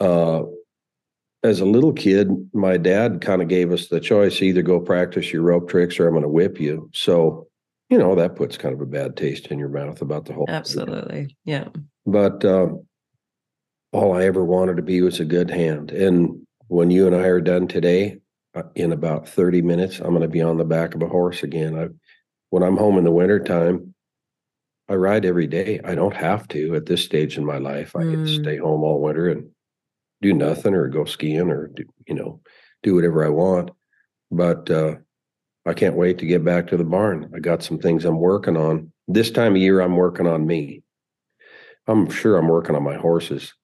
uh 0.00 0.42
as 1.42 1.60
a 1.60 1.64
little 1.64 1.92
kid 1.92 2.28
my 2.52 2.76
dad 2.76 3.20
kind 3.22 3.40
of 3.40 3.48
gave 3.48 3.72
us 3.72 3.88
the 3.88 4.00
choice 4.00 4.42
either 4.42 4.62
go 4.62 4.78
practice 4.80 5.32
your 5.32 5.42
rope 5.42 5.70
tricks 5.70 5.98
or 5.98 6.06
i'm 6.06 6.12
going 6.12 6.22
to 6.22 6.28
whip 6.28 6.60
you 6.60 6.90
so 6.92 7.46
you 7.88 7.96
know 7.98 8.14
that 8.14 8.36
puts 8.36 8.58
kind 8.58 8.74
of 8.74 8.80
a 8.80 8.86
bad 8.86 9.16
taste 9.16 9.46
in 9.46 9.58
your 9.58 9.68
mouth 9.70 10.02
about 10.02 10.24
the 10.26 10.32
whole 10.34 10.46
thing. 10.46 10.54
Absolutely. 10.56 11.36
Yeah. 11.44 11.68
But 12.06 12.44
um, 12.44 12.86
all 13.92 14.14
I 14.14 14.24
ever 14.24 14.44
wanted 14.44 14.76
to 14.76 14.82
be 14.82 15.00
was 15.02 15.20
a 15.20 15.24
good 15.24 15.50
hand. 15.50 15.90
And 15.90 16.46
when 16.68 16.90
you 16.90 17.06
and 17.06 17.14
I 17.16 17.26
are 17.26 17.40
done 17.40 17.66
today, 17.68 18.18
uh, 18.54 18.62
in 18.74 18.92
about 18.92 19.28
30 19.28 19.62
minutes, 19.62 19.98
I'm 19.98 20.10
going 20.10 20.22
to 20.22 20.28
be 20.28 20.42
on 20.42 20.56
the 20.56 20.64
back 20.64 20.94
of 20.94 21.02
a 21.02 21.08
horse 21.08 21.42
again. 21.42 21.78
I, 21.78 21.88
when 22.50 22.62
I'm 22.62 22.76
home 22.76 22.96
in 22.98 23.04
the 23.04 23.10
wintertime, 23.10 23.94
I 24.88 24.94
ride 24.94 25.24
every 25.24 25.46
day. 25.46 25.80
I 25.84 25.94
don't 25.94 26.14
have 26.14 26.46
to 26.48 26.74
at 26.74 26.86
this 26.86 27.04
stage 27.04 27.36
in 27.36 27.44
my 27.44 27.58
life. 27.58 27.96
I 27.96 28.04
can 28.04 28.20
Mm. 28.20 28.28
stay 28.28 28.56
home 28.56 28.82
all 28.84 29.00
winter 29.00 29.28
and 29.28 29.50
do 30.22 30.32
nothing 30.32 30.74
or 30.74 30.88
go 30.88 31.04
skiing 31.04 31.50
or, 31.50 31.68
do, 31.68 31.84
you 32.06 32.14
know, 32.14 32.40
do 32.82 32.94
whatever 32.94 33.24
I 33.24 33.28
want. 33.28 33.70
But 34.30 34.70
uh, 34.70 34.96
I 35.66 35.74
can't 35.74 35.96
wait 35.96 36.18
to 36.18 36.26
get 36.26 36.44
back 36.44 36.68
to 36.68 36.76
the 36.76 36.84
barn. 36.84 37.32
I 37.34 37.40
got 37.40 37.62
some 37.62 37.78
things 37.78 38.04
I'm 38.04 38.20
working 38.20 38.56
on. 38.56 38.92
This 39.08 39.30
time 39.30 39.52
of 39.56 39.60
year, 39.62 39.80
I'm 39.80 39.96
working 39.96 40.26
on 40.26 40.46
me. 40.46 40.82
I'm 41.86 42.10
sure 42.10 42.36
I'm 42.36 42.48
working 42.48 42.74
on 42.74 42.82
my 42.82 42.96
horses, 42.96 43.54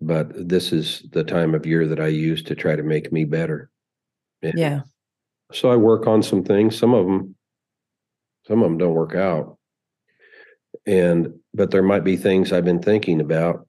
but 0.00 0.48
this 0.48 0.72
is 0.72 1.02
the 1.10 1.24
time 1.24 1.54
of 1.54 1.66
year 1.66 1.86
that 1.88 2.00
I 2.00 2.08
use 2.08 2.42
to 2.44 2.54
try 2.54 2.76
to 2.76 2.82
make 2.82 3.12
me 3.12 3.24
better. 3.24 3.70
And 4.42 4.58
Yeah. 4.58 4.80
So 5.52 5.70
I 5.70 5.76
work 5.76 6.06
on 6.06 6.22
some 6.22 6.42
things. 6.42 6.76
Some 6.76 6.94
of 6.94 7.06
them, 7.06 7.34
some 8.46 8.62
of 8.62 8.68
them 8.68 8.78
don't 8.78 8.94
work 8.94 9.14
out. 9.14 9.58
And, 10.86 11.34
but 11.54 11.70
there 11.70 11.82
might 11.82 12.04
be 12.04 12.16
things 12.16 12.52
I've 12.52 12.64
been 12.64 12.82
thinking 12.82 13.20
about 13.20 13.66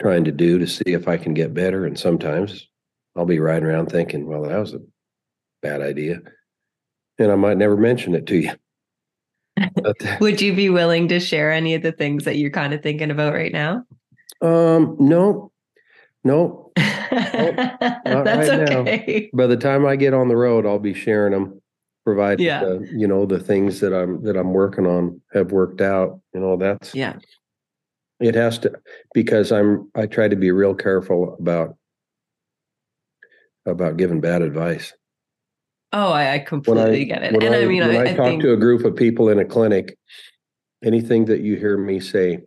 trying 0.00 0.24
to 0.24 0.32
do 0.32 0.58
to 0.58 0.66
see 0.66 0.84
if 0.86 1.08
I 1.08 1.16
can 1.16 1.34
get 1.34 1.54
better. 1.54 1.86
And 1.86 1.98
sometimes 1.98 2.68
I'll 3.16 3.26
be 3.26 3.38
riding 3.38 3.68
around 3.68 3.86
thinking, 3.86 4.26
well, 4.26 4.42
that 4.42 4.58
was 4.58 4.74
a 4.74 4.80
bad 5.62 5.80
idea. 5.80 6.20
And 7.18 7.30
I 7.30 7.36
might 7.36 7.56
never 7.56 7.76
mention 7.76 8.14
it 8.14 8.26
to 8.26 8.36
you. 8.36 8.52
Would 10.20 10.40
you 10.40 10.54
be 10.54 10.68
willing 10.70 11.08
to 11.08 11.20
share 11.20 11.52
any 11.52 11.74
of 11.74 11.82
the 11.82 11.92
things 11.92 12.24
that 12.24 12.36
you're 12.36 12.50
kind 12.50 12.72
of 12.74 12.82
thinking 12.82 13.10
about 13.10 13.34
right 13.34 13.52
now? 13.52 13.84
um, 14.40 14.96
no, 14.98 15.52
no, 16.24 16.72
That's 16.76 18.48
right 18.48 18.68
now. 18.68 18.78
okay. 18.80 19.30
by 19.34 19.46
the 19.46 19.56
time 19.56 19.84
I 19.86 19.96
get 19.96 20.14
on 20.14 20.28
the 20.28 20.36
road, 20.36 20.66
I'll 20.66 20.78
be 20.78 20.94
sharing 20.94 21.32
them, 21.32 21.60
provided 22.04 22.40
Yeah. 22.42 22.62
uh, 22.62 22.78
you 22.92 23.06
know 23.06 23.26
the 23.26 23.38
things 23.38 23.80
that 23.80 23.92
I'm 23.92 24.22
that 24.24 24.36
I'm 24.36 24.52
working 24.52 24.86
on 24.86 25.20
have 25.32 25.52
worked 25.52 25.80
out. 25.80 26.20
You 26.34 26.40
know, 26.40 26.56
that's 26.56 26.94
Yeah. 26.94 27.16
it 28.20 28.34
has 28.34 28.58
to 28.60 28.72
because 29.14 29.52
I'm 29.52 29.90
I 29.94 30.06
try 30.06 30.28
to 30.28 30.36
be 30.36 30.50
real 30.50 30.74
careful 30.74 31.36
about 31.38 31.76
about 33.66 33.96
giving 33.96 34.20
bad 34.20 34.42
advice. 34.42 34.92
Oh, 35.92 36.10
I, 36.10 36.34
I 36.34 36.38
completely 36.38 37.04
get 37.04 37.22
it. 37.22 37.34
And 37.34 37.54
I, 37.54 37.66
mean, 37.66 37.80
when 37.82 37.96
I, 37.96 38.00
I, 38.00 38.02
I 38.04 38.14
talk 38.14 38.26
think, 38.26 38.42
to 38.42 38.52
a 38.52 38.56
group 38.56 38.84
of 38.84 38.96
people 38.96 39.28
in 39.28 39.38
a 39.38 39.44
clinic, 39.44 39.96
anything 40.82 41.26
that 41.26 41.40
you 41.40 41.56
hear 41.56 41.76
me 41.76 42.00
say, 42.00 42.40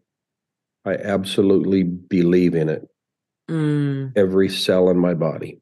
I 0.84 0.96
absolutely 0.96 1.84
believe 1.84 2.56
in 2.56 2.70
it. 2.70 2.88
mm, 3.50 4.12
Every 4.16 4.50
cell 4.50 4.90
in 4.90 4.98
my 4.98 5.14
body. 5.14 5.60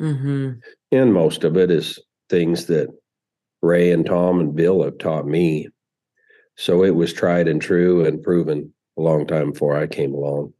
hmm 0.00 0.52
and 0.92 1.12
most 1.12 1.42
of 1.44 1.56
it 1.56 1.70
is 1.70 1.98
things 2.30 2.66
that 2.66 2.88
Ray 3.60 3.90
and 3.90 4.06
Tom 4.06 4.40
and 4.40 4.54
Bill 4.54 4.84
have 4.84 4.98
taught 4.98 5.26
me. 5.26 5.68
So 6.56 6.84
it 6.84 6.94
was 6.94 7.12
tried 7.12 7.48
and 7.48 7.60
true 7.60 8.04
and 8.04 8.22
proven 8.22 8.72
a 8.96 9.02
long 9.02 9.26
time 9.26 9.52
before 9.52 9.76
I 9.76 9.86
came 9.86 10.14
along. 10.14 10.52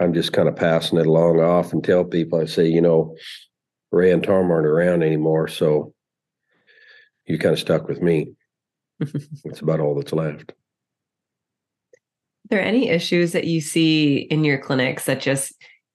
I'm 0.00 0.14
just 0.14 0.32
kind 0.32 0.48
of 0.48 0.56
passing 0.56 0.98
it 0.98 1.06
along 1.06 1.40
off 1.40 1.72
and 1.72 1.82
tell 1.84 2.04
people 2.04 2.40
I 2.40 2.46
say, 2.46 2.66
you 2.66 2.80
know, 2.80 3.14
Ray 3.90 4.12
and 4.12 4.22
Tom 4.22 4.50
aren't 4.50 4.66
around 4.66 5.02
anymore, 5.02 5.48
so 5.48 5.94
you 7.26 7.38
kind 7.38 7.52
of 7.52 7.58
stuck 7.58 7.88
with 7.88 8.02
me. 8.02 8.32
That's 9.44 9.60
about 9.60 9.80
all 9.80 9.94
that's 9.94 10.12
left. 10.12 10.50
Are 10.50 12.50
there 12.50 12.62
any 12.62 12.88
issues 12.88 13.32
that 13.32 13.44
you 13.44 13.60
see 13.60 14.16
in 14.16 14.44
your 14.44 14.58
clinics 14.58 15.04
that 15.04 15.20
just 15.20 15.52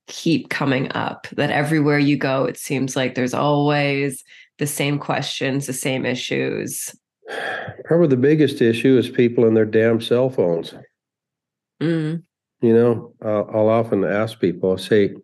keep 0.07 0.49
coming 0.49 0.91
up? 0.93 1.27
That 1.33 1.49
everywhere 1.49 1.99
you 1.99 2.15
go, 2.15 2.45
it 2.45 2.57
seems 2.57 2.95
like 2.95 3.15
there's 3.15 3.33
always 3.33 4.23
the 4.59 4.67
same 4.67 4.99
questions, 4.99 5.65
the 5.65 5.73
same 5.73 6.05
issues. 6.05 6.95
Probably 7.85 8.07
the 8.07 8.17
biggest 8.17 8.61
issue 8.61 8.97
is 8.97 9.09
people 9.09 9.45
and 9.45 9.57
their 9.57 9.65
damn 9.65 9.99
cell 9.99 10.29
phones. 10.29 10.73
Mm, 11.81 12.23
You 12.61 12.73
know, 12.73 13.13
I'll, 13.21 13.49
I'll 13.53 13.69
often 13.69 14.03
ask 14.03 14.39
people, 14.39 14.71
I'll 14.71 14.77
say, 14.77 15.15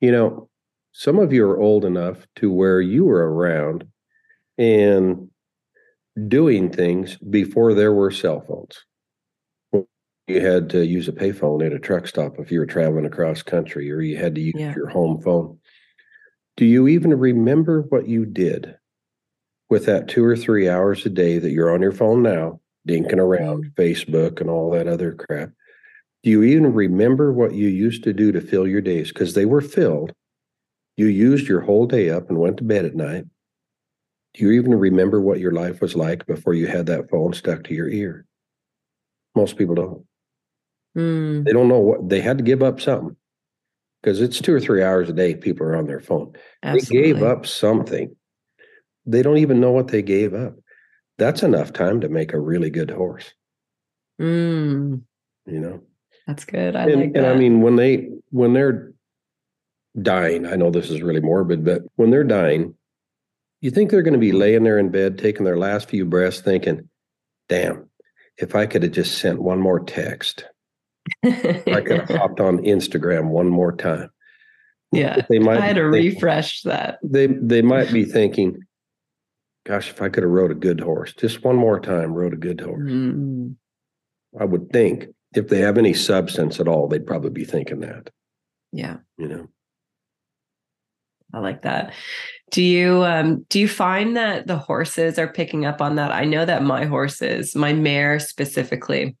you 0.00 0.10
know, 0.10 0.48
some 0.98 1.20
of 1.20 1.32
you 1.32 1.44
are 1.48 1.60
old 1.60 1.84
enough 1.84 2.26
to 2.34 2.50
where 2.50 2.80
you 2.80 3.04
were 3.04 3.32
around 3.32 3.86
and 4.58 5.30
doing 6.26 6.72
things 6.72 7.16
before 7.18 7.72
there 7.72 7.92
were 7.92 8.10
cell 8.10 8.40
phones. 8.40 9.86
You 10.26 10.40
had 10.40 10.68
to 10.70 10.84
use 10.84 11.06
a 11.06 11.12
payphone 11.12 11.64
at 11.64 11.72
a 11.72 11.78
truck 11.78 12.08
stop 12.08 12.40
if 12.40 12.50
you 12.50 12.58
were 12.58 12.66
traveling 12.66 13.06
across 13.06 13.42
country, 13.42 13.88
or 13.92 14.00
you 14.00 14.16
had 14.16 14.34
to 14.34 14.40
use 14.40 14.56
Yeah. 14.56 14.74
your 14.74 14.88
home 14.88 15.20
phone. 15.22 15.60
Do 16.56 16.64
you 16.66 16.88
even 16.88 17.14
remember 17.16 17.82
what 17.82 18.08
you 18.08 18.26
did 18.26 18.74
with 19.70 19.86
that 19.86 20.08
two 20.08 20.24
or 20.24 20.36
three 20.36 20.68
hours 20.68 21.06
a 21.06 21.10
day 21.10 21.38
that 21.38 21.52
you're 21.52 21.72
on 21.72 21.80
your 21.80 21.92
phone 21.92 22.24
now, 22.24 22.60
dinking 22.88 23.18
around 23.20 23.70
Facebook 23.76 24.40
and 24.40 24.50
all 24.50 24.72
that 24.72 24.88
other 24.88 25.12
crap? 25.12 25.52
Do 26.24 26.30
you 26.30 26.42
even 26.42 26.74
remember 26.74 27.32
what 27.32 27.54
you 27.54 27.68
used 27.68 28.02
to 28.02 28.12
do 28.12 28.32
to 28.32 28.40
fill 28.40 28.66
your 28.66 28.80
days? 28.80 29.12
Because 29.12 29.34
they 29.34 29.46
were 29.46 29.60
filled. 29.60 30.12
You 30.98 31.06
used 31.06 31.46
your 31.46 31.60
whole 31.60 31.86
day 31.86 32.10
up 32.10 32.28
and 32.28 32.38
went 32.38 32.56
to 32.56 32.64
bed 32.64 32.84
at 32.84 32.96
night. 32.96 33.24
Do 34.34 34.44
you 34.44 34.50
even 34.50 34.74
remember 34.74 35.20
what 35.20 35.38
your 35.38 35.52
life 35.52 35.80
was 35.80 35.94
like 35.94 36.26
before 36.26 36.54
you 36.54 36.66
had 36.66 36.86
that 36.86 37.08
phone 37.08 37.32
stuck 37.34 37.62
to 37.64 37.74
your 37.74 37.88
ear? 37.88 38.26
Most 39.36 39.56
people 39.56 39.76
don't. 39.76 40.04
mm, 40.96 41.44
They 41.44 41.52
don't 41.52 41.68
know 41.68 41.78
what 41.78 42.08
they 42.08 42.20
had 42.20 42.38
to 42.38 42.44
give 42.44 42.64
up 42.64 42.80
something 42.80 43.16
because 44.02 44.20
it's 44.20 44.40
two 44.40 44.52
or 44.52 44.58
three 44.58 44.82
hours 44.82 45.08
a 45.08 45.12
day 45.12 45.36
people 45.36 45.68
are 45.68 45.76
on 45.76 45.86
their 45.86 46.00
phone. 46.00 46.32
They 46.64 46.80
gave 46.80 47.22
up 47.22 47.46
something. 47.46 48.16
They 49.06 49.22
don't 49.22 49.38
even 49.38 49.60
know 49.60 49.70
what 49.70 49.86
they 49.88 50.02
gave 50.02 50.34
up. 50.34 50.54
That's 51.16 51.44
enough 51.44 51.72
time 51.72 52.00
to 52.00 52.08
make 52.08 52.32
a 52.32 52.40
really 52.40 52.70
good 52.70 52.90
horse, 52.90 53.32
Mm, 54.20 55.02
you 55.46 55.60
know? 55.60 55.80
that's 56.26 56.44
good. 56.44 56.74
I 56.74 56.88
and, 56.88 57.00
like 57.00 57.12
and. 57.14 57.24
I 57.24 57.36
mean, 57.36 57.60
when 57.60 57.76
they 57.76 58.08
when 58.30 58.52
they're 58.52 58.92
dying, 60.00 60.46
I 60.46 60.56
know 60.56 60.70
this 60.70 60.90
is 60.90 61.02
really 61.02 61.20
morbid, 61.20 61.64
but 61.64 61.82
when 61.96 62.10
they're 62.10 62.24
dying, 62.24 62.74
you 63.60 63.70
think 63.70 63.90
they're 63.90 64.02
going 64.02 64.12
to 64.14 64.18
be 64.18 64.32
laying 64.32 64.62
there 64.64 64.78
in 64.78 64.90
bed, 64.90 65.18
taking 65.18 65.44
their 65.44 65.58
last 65.58 65.88
few 65.88 66.04
breaths, 66.04 66.40
thinking, 66.40 66.88
"Damn, 67.48 67.88
if 68.36 68.54
I 68.54 68.66
could 68.66 68.82
have 68.84 68.92
just 68.92 69.18
sent 69.18 69.42
one 69.42 69.58
more 69.60 69.80
text, 69.80 70.44
I 71.24 71.82
could 71.84 72.00
have 72.00 72.08
hopped 72.18 72.40
on 72.40 72.58
Instagram 72.58 73.30
one 73.30 73.48
more 73.48 73.72
time." 73.74 74.10
yeah. 74.92 75.22
They 75.28 75.38
might 75.38 75.58
I 75.58 75.66
had 75.66 75.76
to 75.76 75.90
thinking- 75.90 76.14
refresh 76.14 76.62
that. 76.62 76.98
They 77.02 77.26
they 77.26 77.62
might 77.62 77.92
be 77.92 78.04
thinking, 78.04 78.60
"Gosh, 79.66 79.90
if 79.90 80.00
I 80.00 80.08
could 80.08 80.22
have 80.22 80.30
rode 80.32 80.52
a 80.52 80.54
good 80.54 80.80
horse, 80.80 81.12
just 81.14 81.42
one 81.42 81.56
more 81.56 81.80
time, 81.80 82.14
rode 82.14 82.34
a 82.34 82.36
good 82.36 82.60
horse." 82.60 82.88
Mm, 82.90 83.56
I 84.38 84.44
would 84.44 84.70
think 84.70 85.06
if 85.34 85.48
they 85.48 85.58
have 85.58 85.78
any 85.78 85.94
substance 85.94 86.60
at 86.60 86.68
all, 86.68 86.86
they'd 86.86 87.06
probably 87.06 87.30
be 87.30 87.44
thinking 87.44 87.80
that. 87.80 88.10
yeah. 88.72 88.98
You 89.16 89.26
know. 89.28 89.48
I 91.32 91.40
like 91.40 91.62
that. 91.62 91.92
Do 92.50 92.62
you 92.62 93.04
um 93.04 93.44
do 93.48 93.60
you 93.60 93.68
find 93.68 94.16
that 94.16 94.46
the 94.46 94.56
horses 94.56 95.18
are 95.18 95.32
picking 95.32 95.66
up 95.66 95.80
on 95.80 95.96
that? 95.96 96.10
I 96.10 96.24
know 96.24 96.44
that 96.44 96.62
my 96.62 96.86
horses, 96.86 97.54
my 97.54 97.72
mare 97.72 98.18
specifically, 98.18 99.16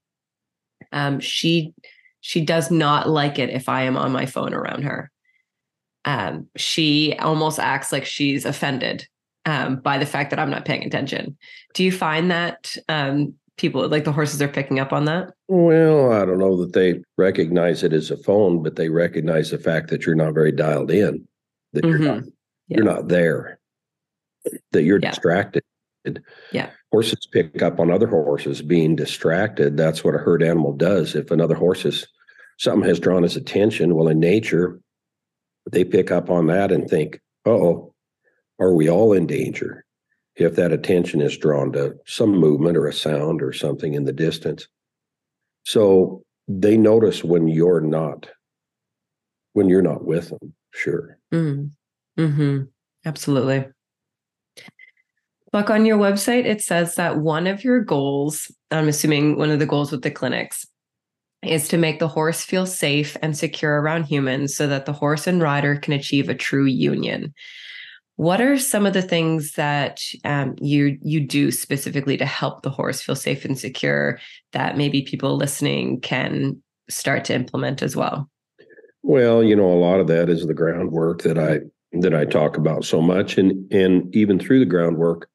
um, 0.92 1.20
she 1.20 1.74
she 2.20 2.44
does 2.44 2.70
not 2.70 3.08
like 3.08 3.38
it 3.38 3.50
if 3.50 3.68
I 3.68 3.82
am 3.82 3.96
on 3.96 4.12
my 4.12 4.26
phone 4.26 4.54
around 4.54 4.82
her. 4.82 5.10
Um, 6.04 6.46
she 6.56 7.14
almost 7.18 7.58
acts 7.58 7.92
like 7.92 8.06
she's 8.06 8.44
offended 8.44 9.06
um, 9.44 9.76
by 9.76 9.98
the 9.98 10.06
fact 10.06 10.30
that 10.30 10.38
I'm 10.38 10.50
not 10.50 10.64
paying 10.64 10.84
attention. 10.84 11.36
Do 11.74 11.84
you 11.84 11.92
find 11.92 12.30
that 12.30 12.74
um, 12.88 13.34
people 13.58 13.86
like 13.88 14.04
the 14.04 14.12
horses 14.12 14.40
are 14.40 14.48
picking 14.48 14.78
up 14.78 14.92
on 14.92 15.04
that? 15.04 15.32
Well, 15.48 16.12
I 16.12 16.24
don't 16.24 16.38
know 16.38 16.56
that 16.64 16.72
they 16.72 17.00
recognize 17.18 17.82
it 17.82 17.92
as 17.92 18.10
a 18.10 18.16
phone, 18.16 18.62
but 18.62 18.76
they 18.76 18.88
recognize 18.88 19.50
the 19.50 19.58
fact 19.58 19.90
that 19.90 20.06
you're 20.06 20.14
not 20.14 20.34
very 20.34 20.52
dialed 20.52 20.90
in, 20.90 21.26
that 21.72 21.84
you're 21.84 21.98
not. 21.98 22.18
Mm-hmm. 22.18 22.28
Yeah. 22.68 22.76
you're 22.76 22.84
not 22.86 23.08
there, 23.08 23.58
that 24.72 24.82
you're 24.82 24.98
Yeah. 25.02 25.10
distracted. 25.10 25.62
Yeah. 26.52 26.70
Horses 26.92 27.26
pick 27.30 27.60
up 27.62 27.80
on 27.80 27.90
other 27.90 28.06
horses 28.06 28.62
being 28.62 28.96
distracted. 28.96 29.76
That's 29.76 30.02
what 30.04 30.14
a 30.14 30.18
herd 30.18 30.42
animal 30.42 30.72
does. 30.72 31.14
If 31.14 31.30
another 31.30 31.54
horse 31.54 31.84
is 31.84 32.06
something 32.58 32.88
has 32.88 33.00
drawn 33.00 33.22
his 33.22 33.36
attention, 33.36 33.94
well, 33.94 34.08
in 34.08 34.20
nature, 34.20 34.80
they 35.70 35.84
pick 35.84 36.10
up 36.10 36.30
on 36.30 36.46
that 36.46 36.72
and 36.72 36.88
think, 36.88 37.20
oh, 37.44 37.92
are 38.58 38.72
we 38.74 38.88
all 38.88 39.12
in 39.12 39.26
danger? 39.26 39.84
If 40.36 40.54
that 40.54 40.72
attention 40.72 41.20
is 41.20 41.36
drawn 41.36 41.72
to 41.72 41.96
some 42.06 42.30
movement 42.30 42.76
or 42.76 42.86
a 42.86 42.92
sound 42.92 43.42
or 43.42 43.52
something 43.52 43.94
in 43.94 44.04
the 44.04 44.12
distance. 44.12 44.66
So 45.64 46.22
they 46.46 46.76
notice 46.76 47.22
when 47.24 47.48
you're 47.48 47.80
not, 47.80 48.30
when 49.52 49.68
you're 49.68 49.82
not 49.82 50.04
with 50.04 50.30
them, 50.30 50.54
sure. 50.72 51.18
Mm. 51.32 51.70
hmm 52.16 52.60
Absolutely. 53.04 53.66
Buck, 55.50 55.70
on 55.70 55.86
your 55.86 55.96
website, 55.96 56.44
it 56.44 56.60
says 56.60 56.96
that 56.96 57.18
one 57.18 57.46
of 57.46 57.64
your 57.64 57.80
goals, 57.80 58.50
I'm 58.70 58.88
assuming 58.88 59.38
one 59.38 59.50
of 59.50 59.58
the 59.58 59.66
goals 59.66 59.90
with 59.90 60.02
the 60.02 60.10
clinics, 60.10 60.66
is 61.42 61.68
to 61.68 61.78
make 61.78 62.00
the 62.00 62.08
horse 62.08 62.44
feel 62.44 62.66
safe 62.66 63.16
and 63.22 63.36
secure 63.36 63.80
around 63.80 64.04
humans 64.04 64.56
so 64.56 64.66
that 64.66 64.84
the 64.84 64.92
horse 64.92 65.26
and 65.26 65.40
rider 65.40 65.76
can 65.76 65.94
achieve 65.94 66.28
a 66.28 66.34
true 66.34 66.66
union. 66.66 67.32
What 68.16 68.40
are 68.40 68.58
some 68.58 68.84
of 68.84 68.94
the 68.94 69.02
things 69.02 69.52
that 69.52 70.00
um, 70.24 70.56
you 70.60 70.98
you 71.02 71.20
do 71.20 71.52
specifically 71.52 72.16
to 72.16 72.26
help 72.26 72.62
the 72.62 72.70
horse 72.70 73.00
feel 73.00 73.14
safe 73.14 73.44
and 73.44 73.56
secure 73.56 74.18
that 74.52 74.76
maybe 74.76 75.02
people 75.02 75.36
listening 75.36 76.00
can 76.00 76.60
start 76.90 77.24
to 77.26 77.34
implement 77.34 77.80
as 77.80 77.94
well? 77.94 78.28
Well, 79.08 79.42
you 79.42 79.56
know, 79.56 79.72
a 79.72 79.80
lot 79.80 80.00
of 80.00 80.06
that 80.08 80.28
is 80.28 80.46
the 80.46 80.52
groundwork 80.52 81.22
that 81.22 81.38
I 81.38 81.60
that 81.98 82.14
I 82.14 82.26
talk 82.26 82.58
about 82.58 82.84
so 82.84 83.00
much, 83.00 83.38
and 83.38 83.72
and 83.72 84.14
even 84.14 84.38
through 84.38 84.58
the 84.58 84.66
groundwork, 84.66 85.30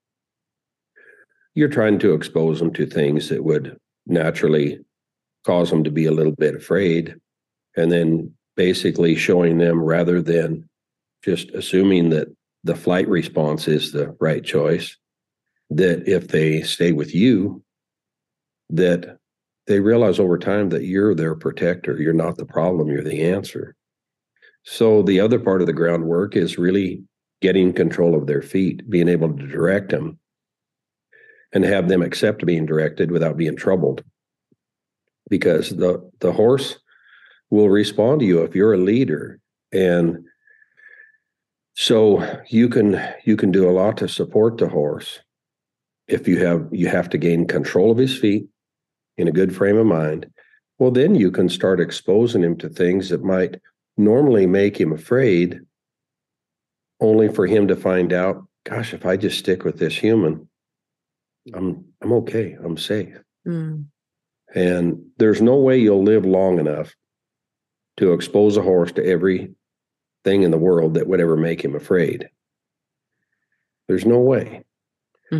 you're 1.55 1.69
trying 1.69 1.97
to 1.99 2.13
expose 2.13 2.59
them 2.59 2.71
to 2.73 2.85
things 2.85 3.29
that 3.29 3.43
would 3.43 3.75
naturally 4.05 4.77
cause 5.43 5.71
them 5.71 5.83
to 5.85 5.89
be 5.89 6.05
a 6.05 6.11
little 6.11 6.33
bit 6.33 6.53
afraid, 6.53 7.15
and 7.75 7.91
then 7.91 8.31
basically 8.55 9.15
showing 9.15 9.57
them 9.57 9.81
rather 9.81 10.21
than 10.21 10.69
just 11.23 11.49
assuming 11.55 12.11
that 12.11 12.27
the 12.63 12.75
flight 12.75 13.07
response 13.07 13.67
is 13.67 13.91
the 13.91 14.15
right 14.19 14.43
choice, 14.43 14.95
that 15.71 16.07
if 16.07 16.27
they 16.27 16.61
stay 16.61 16.91
with 16.91 17.15
you, 17.15 17.63
that 18.69 19.17
they 19.67 19.79
realize 19.79 20.19
over 20.19 20.37
time 20.37 20.69
that 20.69 20.83
you're 20.83 21.15
their 21.15 21.35
protector. 21.35 21.99
You're 21.99 22.13
not 22.13 22.37
the 22.37 22.45
problem, 22.45 22.89
you're 22.89 23.03
the 23.03 23.23
answer. 23.23 23.75
So 24.63 25.01
the 25.01 25.19
other 25.19 25.39
part 25.39 25.61
of 25.61 25.67
the 25.67 25.73
groundwork 25.73 26.35
is 26.35 26.57
really 26.57 27.03
getting 27.41 27.73
control 27.73 28.15
of 28.15 28.27
their 28.27 28.41
feet, 28.41 28.89
being 28.89 29.09
able 29.09 29.35
to 29.35 29.47
direct 29.47 29.89
them 29.89 30.19
and 31.51 31.63
have 31.63 31.87
them 31.87 32.01
accept 32.01 32.45
being 32.45 32.65
directed 32.65 33.11
without 33.11 33.37
being 33.37 33.55
troubled. 33.55 34.03
Because 35.29 35.69
the 35.69 36.09
the 36.19 36.33
horse 36.33 36.79
will 37.49 37.69
respond 37.69 38.19
to 38.19 38.25
you 38.25 38.41
if 38.41 38.55
you're 38.55 38.73
a 38.73 38.77
leader 38.77 39.39
and 39.71 40.25
so 41.75 42.41
you 42.49 42.67
can 42.67 43.01
you 43.25 43.37
can 43.37 43.51
do 43.51 43.69
a 43.69 43.71
lot 43.71 43.97
to 43.97 44.07
support 44.07 44.57
the 44.57 44.67
horse 44.67 45.19
if 46.07 46.27
you 46.27 46.43
have 46.45 46.67
you 46.71 46.87
have 46.87 47.09
to 47.09 47.17
gain 47.17 47.47
control 47.47 47.91
of 47.91 47.97
his 47.97 48.17
feet 48.17 48.47
in 49.17 49.27
a 49.27 49.31
good 49.31 49.55
frame 49.55 49.77
of 49.77 49.85
mind, 49.85 50.27
well, 50.79 50.91
then 50.91 51.15
you 51.15 51.31
can 51.31 51.49
start 51.49 51.79
exposing 51.79 52.43
him 52.43 52.57
to 52.57 52.69
things 52.69 53.09
that 53.09 53.23
might 53.23 53.55
normally 53.97 54.47
make 54.47 54.79
him 54.79 54.91
afraid, 54.91 55.59
only 56.99 57.29
for 57.29 57.45
him 57.45 57.67
to 57.67 57.75
find 57.75 58.11
out, 58.11 58.47
gosh, 58.65 58.93
if 58.93 59.05
I 59.05 59.17
just 59.17 59.39
stick 59.39 59.63
with 59.63 59.77
this 59.77 59.95
human, 59.95 60.47
I'm 61.53 61.85
I'm 62.01 62.13
okay, 62.13 62.57
I'm 62.63 62.77
safe. 62.77 63.21
Mm. 63.47 63.85
And 64.55 65.05
there's 65.17 65.41
no 65.41 65.57
way 65.57 65.79
you'll 65.79 66.03
live 66.03 66.25
long 66.25 66.59
enough 66.59 66.93
to 67.97 68.13
expose 68.13 68.57
a 68.57 68.61
horse 68.61 68.91
to 68.93 69.05
every 69.05 69.53
thing 70.23 70.43
in 70.43 70.51
the 70.51 70.57
world 70.57 70.93
that 70.93 71.07
would 71.07 71.19
ever 71.19 71.35
make 71.35 71.63
him 71.63 71.75
afraid. 71.75 72.29
There's 73.87 74.05
no 74.05 74.19
way. 74.19 74.63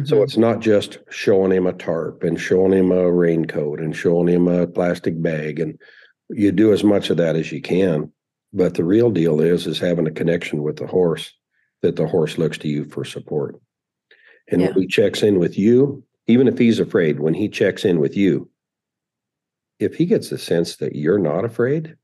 So 0.05 0.17
Mhm. 0.17 0.23
it's 0.23 0.37
not 0.37 0.59
just 0.59 0.97
showing 1.09 1.51
him 1.51 1.67
a 1.67 1.73
tarp 1.73 2.23
and 2.23 2.39
showing 2.39 2.71
him 2.73 2.91
a 2.91 3.11
raincoat 3.11 3.79
and 3.79 3.95
showing 3.95 4.27
him 4.27 4.47
a 4.47 4.65
plastic 4.65 5.21
bag 5.21 5.59
and 5.59 5.79
you 6.29 6.51
do 6.51 6.73
as 6.73 6.83
much 6.83 7.09
of 7.09 7.17
that 7.17 7.35
as 7.35 7.51
you 7.51 7.61
can. 7.61 8.11
But 8.53 8.73
the 8.73 8.83
real 8.83 9.11
deal 9.11 9.39
is 9.41 9.67
is 9.67 9.79
having 9.79 10.07
a 10.07 10.11
connection 10.11 10.63
with 10.63 10.77
the 10.77 10.87
horse 10.87 11.31
that 11.81 11.95
the 11.95 12.07
horse 12.07 12.37
looks 12.37 12.57
to 12.59 12.67
you 12.67 12.85
for 12.85 13.03
support. 13.05 13.59
And 14.49 14.61
Yeah. 14.61 14.67
when 14.69 14.81
he 14.81 14.87
checks 14.87 15.21
in 15.21 15.37
with 15.37 15.57
you, 15.59 16.03
even 16.27 16.47
if 16.47 16.57
he's 16.57 16.79
afraid, 16.79 17.19
when 17.19 17.33
he 17.33 17.47
checks 17.49 17.85
in 17.85 17.99
with 17.99 18.15
you, 18.17 18.49
if 19.79 19.95
he 19.95 20.05
gets 20.05 20.29
the 20.29 20.37
sense 20.37 20.77
that 20.77 20.95
you're 20.95 21.19
not 21.19 21.45
afraid, 21.45 21.97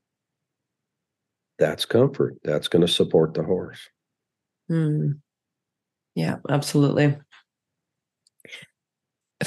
that's 1.58 1.84
comfort. 1.86 2.36
That's 2.44 2.68
going 2.68 2.86
to 2.86 2.92
support 2.92 3.34
the 3.34 3.42
horse. 3.42 3.80
Mm. 4.70 5.20
Yeah, 6.14 6.36
absolutely. 6.48 7.16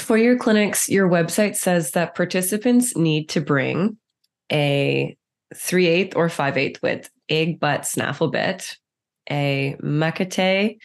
For 0.04 0.18
your 0.18 0.36
clinics, 0.36 0.90
your 0.90 1.08
website 1.08 1.56
says 1.56 1.92
that 1.92 2.14
participants 2.14 2.94
need 2.94 3.30
to 3.30 3.40
bring 3.40 3.96
a 4.52 5.16
3 5.54 5.86
8 5.86 6.14
or 6.14 6.28
5 6.28 6.58
8 6.58 6.82
width 6.82 7.10
egg 7.30 7.58
butt 7.58 7.86
snaffle 7.86 8.28
bit, 8.28 8.76
a 9.30 9.76
mecate, 9.82 10.76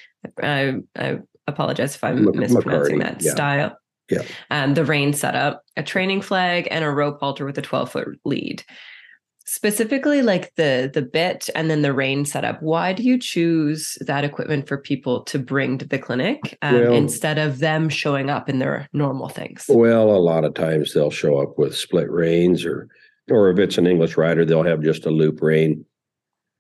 I, 0.41 0.75
I 0.97 1.19
apologize 1.47 1.95
if 1.95 2.03
I'm 2.03 2.23
Mac- 2.23 2.36
mispronouncing 2.36 2.99
that 2.99 3.21
yeah. 3.21 3.32
style. 3.32 3.77
Yeah. 4.10 4.23
And 4.49 4.77
the 4.77 4.86
rein 4.86 5.12
setup, 5.12 5.63
a 5.75 5.84
training 5.84 6.21
flag, 6.21 6.69
and 6.71 6.86
a 6.86 6.89
rope 6.89 7.19
halter 7.19 7.45
with 7.45 7.58
a 7.58 7.62
12 7.62 7.91
foot 7.91 8.08
lead 8.23 8.63
specifically 9.49 10.21
like 10.21 10.53
the 10.55 10.89
the 10.93 11.01
bit 11.01 11.49
and 11.55 11.69
then 11.69 11.81
the 11.81 11.93
rein 11.93 12.23
setup 12.25 12.62
why 12.62 12.93
do 12.93 13.03
you 13.03 13.17
choose 13.17 13.97
that 14.01 14.23
equipment 14.23 14.67
for 14.67 14.77
people 14.77 15.23
to 15.23 15.39
bring 15.39 15.77
to 15.77 15.85
the 15.85 15.99
clinic 15.99 16.57
um, 16.62 16.75
Well- 16.75 16.93
instead 16.93 17.38
of 17.38 17.59
them 17.59 17.89
showing 17.89 18.29
up 18.29 18.47
in 18.47 18.59
their 18.59 18.88
normal 18.93 19.29
things 19.29 19.65
Well, 19.67 20.12
a 20.12 20.17
lot 20.17 20.45
of 20.45 20.53
times 20.53 20.93
they'll 20.93 21.12
show 21.12 21.39
up 21.39 21.57
with 21.57 21.75
split 21.75 22.09
reins 22.09 22.65
or 22.65 22.88
or 23.31 23.49
if 23.49 23.59
it's 23.59 23.77
an 23.77 23.88
English 23.88 24.17
rider, 24.17 24.45
they'll 24.45 24.63
have 24.63 24.81
just 24.81 25.05
a 25.05 25.12
loop 25.12 25.41
rein. 25.41 25.85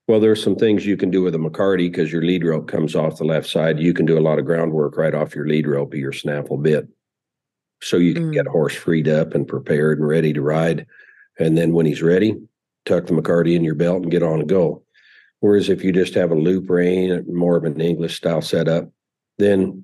Well, 0.07 0.19
there's 0.19 0.43
some 0.43 0.55
things 0.55 0.85
you 0.85 0.97
can 0.97 1.11
do 1.11 1.21
with 1.21 1.35
a 1.35 1.37
McCarty 1.37 1.91
because 1.91 2.11
your 2.11 2.23
lead 2.23 2.43
rope 2.43 2.67
comes 2.67 2.95
off 2.95 3.17
the 3.17 3.25
left 3.25 3.47
side. 3.47 3.79
You 3.79 3.93
can 3.93 4.05
do 4.05 4.17
a 4.17 4.21
lot 4.21 4.39
of 4.39 4.45
groundwork 4.45 4.97
right 4.97 5.13
off 5.13 5.35
your 5.35 5.47
lead 5.47 5.67
rope 5.67 5.93
of 5.93 5.99
your 5.99 6.13
snaffle 6.13 6.57
bit. 6.57 6.87
So 7.81 7.97
you 7.97 8.13
can 8.13 8.31
get 8.31 8.47
a 8.47 8.51
horse 8.51 8.75
freed 8.75 9.07
up 9.07 9.33
and 9.33 9.47
prepared 9.47 9.99
and 9.99 10.07
ready 10.07 10.33
to 10.33 10.41
ride. 10.41 10.85
And 11.37 11.57
then 11.57 11.73
when 11.73 11.85
he's 11.85 12.01
ready, 12.01 12.35
tuck 12.85 13.07
the 13.07 13.13
McCarty 13.13 13.55
in 13.55 13.63
your 13.63 13.75
belt 13.75 14.03
and 14.03 14.11
get 14.11 14.23
on 14.23 14.39
and 14.39 14.49
go. 14.49 14.83
Whereas 15.39 15.69
if 15.69 15.83
you 15.83 15.91
just 15.91 16.13
have 16.15 16.31
a 16.31 16.35
loop 16.35 16.69
rein, 16.69 17.25
more 17.27 17.55
of 17.55 17.63
an 17.63 17.79
English 17.79 18.17
style 18.17 18.41
setup, 18.41 18.89
then 19.37 19.83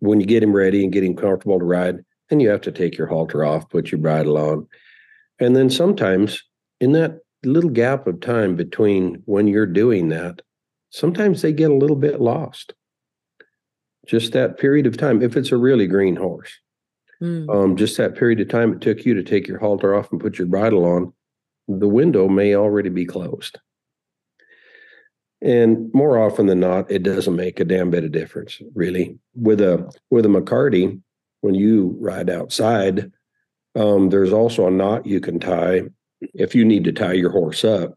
when 0.00 0.20
you 0.20 0.26
get 0.26 0.42
him 0.42 0.54
ready 0.54 0.84
and 0.84 0.92
get 0.92 1.04
him 1.04 1.16
comfortable 1.16 1.58
to 1.58 1.64
ride, 1.64 2.04
then 2.28 2.40
you 2.40 2.48
have 2.50 2.60
to 2.62 2.72
take 2.72 2.96
your 2.96 3.06
halter 3.06 3.44
off, 3.44 3.68
put 3.70 3.90
your 3.90 4.00
bridle 4.00 4.36
on. 4.36 4.68
And 5.40 5.56
then 5.56 5.70
sometimes 5.70 6.42
in 6.80 6.92
that 6.92 7.18
little 7.44 7.70
gap 7.70 8.06
of 8.06 8.20
time 8.20 8.54
between 8.54 9.22
when 9.24 9.48
you're 9.48 9.66
doing 9.66 10.08
that, 10.10 10.42
sometimes 10.90 11.42
they 11.42 11.52
get 11.52 11.70
a 11.70 11.76
little 11.76 11.96
bit 11.96 12.20
lost. 12.20 12.74
Just 14.06 14.32
that 14.32 14.58
period 14.58 14.86
of 14.86 14.96
time, 14.96 15.22
if 15.22 15.36
it's 15.36 15.52
a 15.52 15.56
really 15.56 15.86
green 15.86 16.16
horse, 16.16 16.52
Mm. 17.20 17.52
um, 17.52 17.76
just 17.76 17.96
that 17.96 18.14
period 18.14 18.38
of 18.38 18.48
time 18.48 18.72
it 18.72 18.80
took 18.80 19.04
you 19.04 19.12
to 19.14 19.24
take 19.24 19.48
your 19.48 19.58
halter 19.58 19.92
off 19.92 20.12
and 20.12 20.20
put 20.20 20.38
your 20.38 20.46
bridle 20.46 20.84
on, 20.84 21.12
the 21.68 21.88
window 21.88 22.28
may 22.28 22.54
already 22.54 22.88
be 22.88 23.04
closed. 23.04 23.58
And 25.40 25.92
more 25.94 26.18
often 26.18 26.46
than 26.46 26.60
not, 26.60 26.90
it 26.90 27.02
doesn't 27.04 27.36
make 27.36 27.60
a 27.60 27.64
damn 27.64 27.90
bit 27.90 28.04
of 28.04 28.10
difference, 28.12 28.60
really. 28.74 29.18
With 29.34 29.60
a 29.60 29.88
with 30.10 30.26
a 30.26 30.28
McCarty, 30.28 31.00
when 31.42 31.54
you 31.54 31.96
ride 32.00 32.28
outside, 32.28 33.12
um, 33.76 34.10
there's 34.10 34.32
also 34.32 34.66
a 34.66 34.70
knot 34.70 35.06
you 35.06 35.20
can 35.20 35.38
tie 35.38 35.82
if 36.34 36.54
you 36.56 36.64
need 36.64 36.82
to 36.84 36.92
tie 36.92 37.12
your 37.12 37.30
horse 37.30 37.64
up 37.64 37.96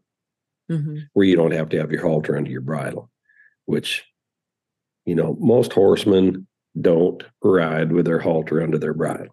Mhm. 0.70 1.08
where 1.14 1.26
you 1.26 1.34
don't 1.34 1.50
have 1.50 1.68
to 1.70 1.78
have 1.78 1.90
your 1.90 2.02
halter 2.02 2.36
under 2.36 2.50
your 2.50 2.60
bridle. 2.60 3.08
which, 3.66 4.04
you 5.06 5.14
know, 5.14 5.36
most 5.40 5.72
horsemen 5.72 6.48
don't 6.80 7.22
ride 7.44 7.92
with 7.92 8.04
their 8.04 8.18
halter 8.18 8.60
under 8.60 8.76
their 8.76 8.92
bridle. 8.92 9.32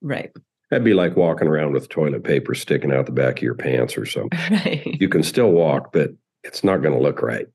Right. 0.00 0.32
That'd 0.70 0.84
be 0.84 0.94
like 0.94 1.16
walking 1.16 1.48
around 1.48 1.72
with 1.72 1.88
toilet 1.88 2.22
paper 2.24 2.54
sticking 2.54 2.92
out 2.92 3.06
the 3.06 3.12
back 3.12 3.38
of 3.38 3.42
your 3.42 3.54
pants 3.54 3.96
or 3.98 4.06
something. 4.06 4.38
Right. 4.50 4.96
You 5.00 5.08
can 5.08 5.22
still 5.22 5.50
walk, 5.50 5.92
but 5.92 6.10
it's 6.44 6.62
not 6.62 6.78
going 6.82 6.94
to 6.96 7.02
look 7.02 7.22
right. 7.22 7.46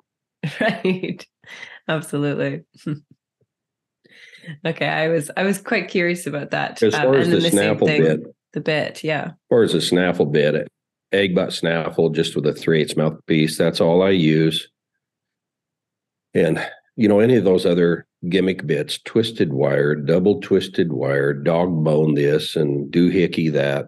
Right. 0.61 1.25
Absolutely. 1.87 2.63
okay. 4.65 4.87
I 4.87 5.07
was 5.07 5.31
I 5.37 5.43
was 5.43 5.59
quite 5.61 5.87
curious 5.87 6.27
about 6.27 6.51
that. 6.51 6.81
As 6.83 6.93
far 6.93 7.07
Um, 7.07 7.15
as 7.15 7.27
and 7.27 7.37
the 7.37 7.39
then 7.41 7.51
snaffle 7.51 7.87
thing, 7.87 8.01
bit, 8.01 8.35
The 8.53 8.61
bit, 8.61 9.03
yeah. 9.03 9.25
as 9.27 9.33
far 9.49 9.63
as 9.63 9.71
the 9.73 9.81
snaffle 9.81 10.25
bit, 10.25 10.67
egg 11.11 11.33
butt 11.35 11.53
snaffle 11.53 12.09
just 12.09 12.35
with 12.35 12.45
a 12.47 12.53
three 12.53 12.81
eighths 12.81 12.97
mouthpiece. 12.97 13.57
That's 13.57 13.79
all 13.81 14.01
I 14.03 14.09
use. 14.11 14.67
And 16.33 16.59
you 16.95 17.07
know, 17.07 17.19
any 17.19 17.35
of 17.35 17.43
those 17.43 17.65
other 17.65 18.07
gimmick 18.29 18.65
bits, 18.65 18.99
twisted 19.05 19.53
wire, 19.53 19.95
double 19.95 20.39
twisted 20.41 20.93
wire, 20.93 21.33
dog 21.33 21.83
bone 21.83 22.15
this 22.15 22.55
and 22.55 22.91
doohickey 22.91 23.51
that. 23.51 23.87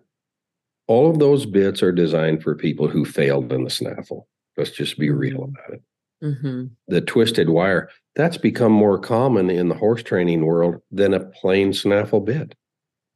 All 0.87 1.09
of 1.09 1.19
those 1.19 1.45
bits 1.45 1.83
are 1.83 1.91
designed 1.91 2.43
for 2.43 2.55
people 2.55 2.87
who 2.87 3.03
failed 3.05 3.51
in 3.51 3.63
the 3.63 3.69
snaffle. 3.69 4.27
Let's 4.57 4.71
just 4.71 4.97
be 4.97 5.09
real 5.09 5.39
Mhm. 5.39 5.49
about 5.49 5.73
it. 5.73 5.81
hmm 6.21 6.65
The 6.87 7.01
twisted 7.01 7.49
wire, 7.49 7.89
that's 8.15 8.37
become 8.37 8.71
more 8.71 8.97
common 8.99 9.49
in 9.49 9.67
the 9.69 9.75
horse 9.75 10.01
training 10.03 10.45
world 10.45 10.81
than 10.91 11.13
a 11.13 11.25
plain 11.25 11.73
snaffle 11.73 12.21
bit. 12.21 12.55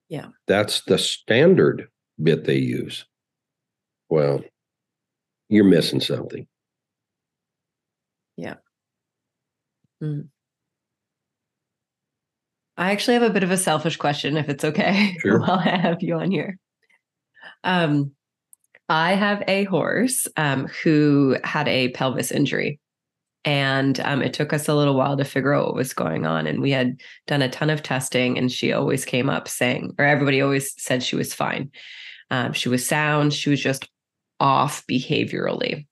Yeah. 0.10 0.28
That's 0.48 0.82
the 0.82 0.98
standard 0.98 1.88
bit 2.22 2.44
they 2.44 2.58
use. 2.58 3.06
Well, 4.10 4.44
you're 5.50 5.64
missing 5.64 6.02
something. 6.02 6.48
I 12.78 12.92
actually 12.92 13.14
have 13.16 13.24
a 13.24 13.30
bit 13.30 13.44
of 13.44 13.52
a 13.52 13.58
selfish 13.58 13.98
question, 13.98 14.38
if 14.38 14.50
it's 14.50 14.64
okay, 14.64 15.16
Sure. 15.22 15.40
while 15.40 15.60
I 15.60 15.70
have 15.78 16.02
you 16.02 16.16
on 16.16 16.32
here. 16.32 16.58
Um, 17.64 18.12
I 18.90 19.14
have 19.14 19.44
a 19.48 19.66
horse 19.66 20.28
um, 20.36 20.68
who 20.84 21.38
had 21.44 21.68
a 21.68 21.90
pelvis 21.90 22.32
injury, 22.32 22.80
and 23.46 24.00
um, 24.02 24.22
it 24.22 24.34
took 24.34 24.52
us 24.54 24.68
a 24.68 24.74
little 24.76 24.96
while 24.96 25.16
to 25.18 25.24
figure 25.24 25.54
out 25.54 25.68
what 25.68 25.76
was 25.76 25.94
going 25.94 26.26
on. 26.26 26.48
And 26.48 26.62
we 26.62 26.72
had 26.72 27.02
done 27.28 27.42
a 27.42 27.50
ton 27.50 27.70
of 27.70 27.84
testing, 27.84 28.38
and 28.38 28.52
she 28.52 28.74
always 28.74 29.06
came 29.06 29.30
up 29.30 29.48
saying, 29.48 29.96
or 30.00 30.06
everybody 30.06 30.42
always 30.42 30.74
said 30.82 31.04
she 31.04 31.16
was 31.16 31.34
fine. 31.34 31.72
Um, 32.32 32.54
she 32.54 32.70
was 32.70 32.86
sound. 32.86 33.34
She 33.34 33.50
was 33.50 33.62
just 33.62 33.88
off 34.40 34.86
behaviorally. 34.88 35.86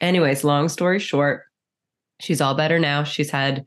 Anyways, 0.00 0.44
long 0.44 0.68
story 0.68 0.98
short, 0.98 1.44
she's 2.20 2.40
all 2.40 2.54
better 2.54 2.78
now. 2.78 3.04
She's 3.04 3.30
had 3.30 3.66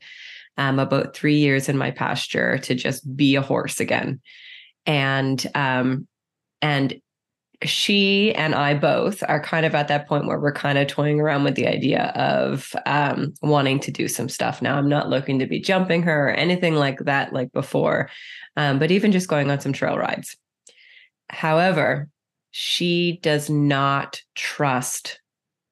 um, 0.56 0.78
about 0.78 1.14
three 1.14 1.36
years 1.36 1.68
in 1.68 1.76
my 1.76 1.90
pasture 1.90 2.58
to 2.58 2.74
just 2.74 3.16
be 3.16 3.36
a 3.36 3.42
horse 3.42 3.80
again. 3.80 4.20
And 4.86 5.44
um, 5.54 6.06
and 6.62 7.00
she 7.62 8.34
and 8.34 8.54
I 8.54 8.74
both 8.74 9.22
are 9.28 9.40
kind 9.40 9.66
of 9.66 9.74
at 9.74 9.88
that 9.88 10.08
point 10.08 10.26
where 10.26 10.40
we're 10.40 10.52
kind 10.52 10.78
of 10.78 10.86
toying 10.86 11.20
around 11.20 11.44
with 11.44 11.56
the 11.56 11.66
idea 11.66 12.04
of 12.14 12.74
um, 12.86 13.34
wanting 13.42 13.80
to 13.80 13.90
do 13.90 14.08
some 14.08 14.28
stuff. 14.28 14.62
Now, 14.62 14.78
I'm 14.78 14.88
not 14.88 15.10
looking 15.10 15.38
to 15.38 15.46
be 15.46 15.60
jumping 15.60 16.02
her 16.04 16.28
or 16.28 16.32
anything 16.32 16.76
like 16.76 17.00
that, 17.00 17.32
like 17.34 17.52
before, 17.52 18.08
um, 18.56 18.78
but 18.78 18.90
even 18.90 19.12
just 19.12 19.28
going 19.28 19.50
on 19.50 19.60
some 19.60 19.74
trail 19.74 19.98
rides. 19.98 20.36
However, 21.28 22.08
she 22.50 23.20
does 23.22 23.50
not 23.50 24.22
trust 24.34 25.19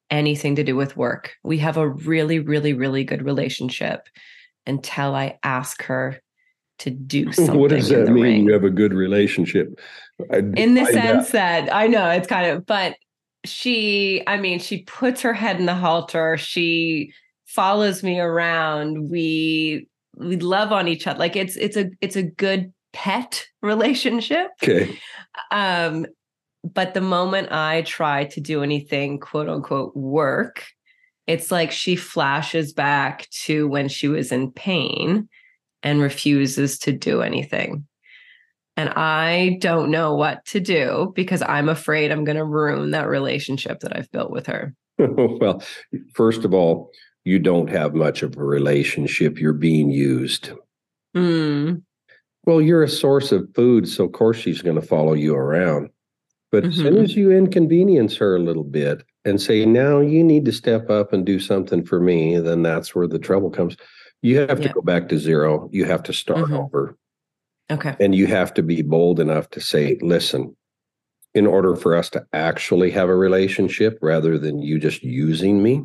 anything 0.09 0.55
to 0.55 0.63
do 0.63 0.75
with 0.75 0.97
work. 0.97 1.33
We 1.43 1.57
have 1.59 1.77
a 1.77 1.87
really, 1.87 2.39
really, 2.39 2.73
really 2.73 3.03
good 3.03 3.23
relationship 3.23 4.07
until 4.65 5.15
I 5.15 5.39
ask 5.43 5.83
her 5.83 6.19
to 6.79 6.89
do 6.89 7.31
something. 7.31 7.59
what 7.59 7.71
does 7.71 7.89
that 7.89 8.07
mean? 8.07 8.23
ring. 8.23 8.43
You 8.45 8.53
have 8.53 8.63
a 8.63 8.69
good 8.69 8.93
relationship. 8.93 9.79
I 10.31 10.37
in 10.37 10.73
the 10.73 10.83
that. 10.83 10.93
sense 10.93 11.31
that 11.31 11.73
I 11.73 11.87
know 11.87 12.09
it's 12.09 12.27
kind 12.27 12.51
of, 12.51 12.65
but 12.65 12.95
she, 13.45 14.21
I 14.27 14.37
mean, 14.37 14.59
she 14.59 14.83
puts 14.83 15.21
her 15.21 15.33
head 15.33 15.59
in 15.59 15.65
the 15.65 15.75
halter. 15.75 16.37
She 16.37 17.13
follows 17.45 18.03
me 18.03 18.19
around. 18.19 19.09
We 19.09 19.87
we 20.17 20.37
love 20.37 20.71
on 20.71 20.87
each 20.87 21.07
other. 21.07 21.19
Like 21.19 21.35
it's 21.35 21.55
it's 21.55 21.77
a 21.77 21.89
it's 22.01 22.15
a 22.15 22.23
good 22.23 22.73
pet 22.93 23.45
relationship. 23.61 24.51
Okay. 24.61 24.97
Um, 25.51 26.05
but 26.63 26.93
the 26.93 27.01
moment 27.01 27.51
I 27.51 27.83
try 27.83 28.25
to 28.25 28.41
do 28.41 28.63
anything 28.63 29.19
quote 29.19 29.49
unquote 29.49 29.95
work, 29.95 30.65
it's 31.27 31.51
like 31.51 31.71
she 31.71 31.95
flashes 31.95 32.73
back 32.73 33.29
to 33.43 33.67
when 33.67 33.87
she 33.87 34.07
was 34.07 34.31
in 34.31 34.51
pain 34.51 35.29
and 35.83 36.01
refuses 36.01 36.79
to 36.79 36.91
do 36.91 37.21
anything. 37.21 37.85
And 38.75 38.89
I 38.89 39.57
don't 39.59 39.91
know 39.91 40.15
what 40.15 40.45
to 40.45 40.59
do 40.59 41.11
because 41.15 41.41
I'm 41.41 41.69
afraid 41.69 42.11
I'm 42.11 42.23
going 42.23 42.37
to 42.37 42.45
ruin 42.45 42.91
that 42.91 43.09
relationship 43.09 43.81
that 43.81 43.95
I've 43.95 44.11
built 44.11 44.31
with 44.31 44.47
her. 44.47 44.73
well, 44.97 45.61
first 46.13 46.45
of 46.45 46.53
all, 46.53 46.89
you 47.25 47.39
don't 47.39 47.69
have 47.69 47.93
much 47.93 48.23
of 48.23 48.37
a 48.37 48.43
relationship. 48.43 49.37
You're 49.37 49.53
being 49.53 49.89
used. 49.89 50.51
Mm, 51.15 51.83
Well, 52.45 52.61
you're 52.61 52.83
a 52.83 52.89
source 52.89 53.31
of 53.31 53.49
food, 53.53 53.87
so 53.87 54.05
of 54.05 54.13
course 54.13 54.37
she's 54.37 54.61
going 54.61 54.79
to 54.79 54.87
follow 54.87 55.13
you 55.13 55.35
around. 55.35 55.89
But 56.51 56.65
as 56.65 56.75
soon 56.77 56.95
Mhm. 56.95 57.03
as 57.03 57.15
you 57.15 57.31
inconvenience 57.31 58.15
her 58.17 58.35
a 58.35 58.39
little 58.39 58.63
bit 58.63 59.03
and 59.25 59.39
say, 59.39 59.65
now 59.65 59.99
you 59.99 60.23
need 60.23 60.45
to 60.45 60.51
step 60.51 60.89
up 60.89 61.13
and 61.13 61.25
do 61.25 61.39
something 61.39 61.83
for 61.85 61.99
me, 61.99 62.39
then 62.39 62.63
that's 62.63 62.95
where 62.95 63.07
the 63.07 63.19
trouble 63.19 63.51
comes. 63.51 63.77
You 64.21 64.39
have 64.39 64.59
to 64.61 64.69
go 64.69 64.81
back 64.81 65.09
to 65.09 65.17
zero. 65.19 65.69
You 65.71 65.85
have 65.85 66.03
to 66.03 66.13
start 66.13 66.49
Mhm. 66.49 66.65
over. 66.65 66.95
okay. 67.71 67.95
And 67.99 68.15
you 68.15 68.25
have 68.25 68.51
to 68.55 68.63
be 68.63 68.81
bold 68.81 69.19
enough 69.19 69.51
to 69.51 69.61
say, 69.61 69.99
listen, 70.01 70.55
in 71.35 71.45
order 71.45 71.75
for 71.75 71.95
us 71.95 72.09
to 72.09 72.25
actually 72.33 72.89
have 72.89 73.09
a 73.09 73.15
relationship 73.15 73.99
rather 74.01 74.39
than 74.39 74.59
you 74.59 74.79
just 74.79 75.03
using 75.03 75.61
me, 75.61 75.83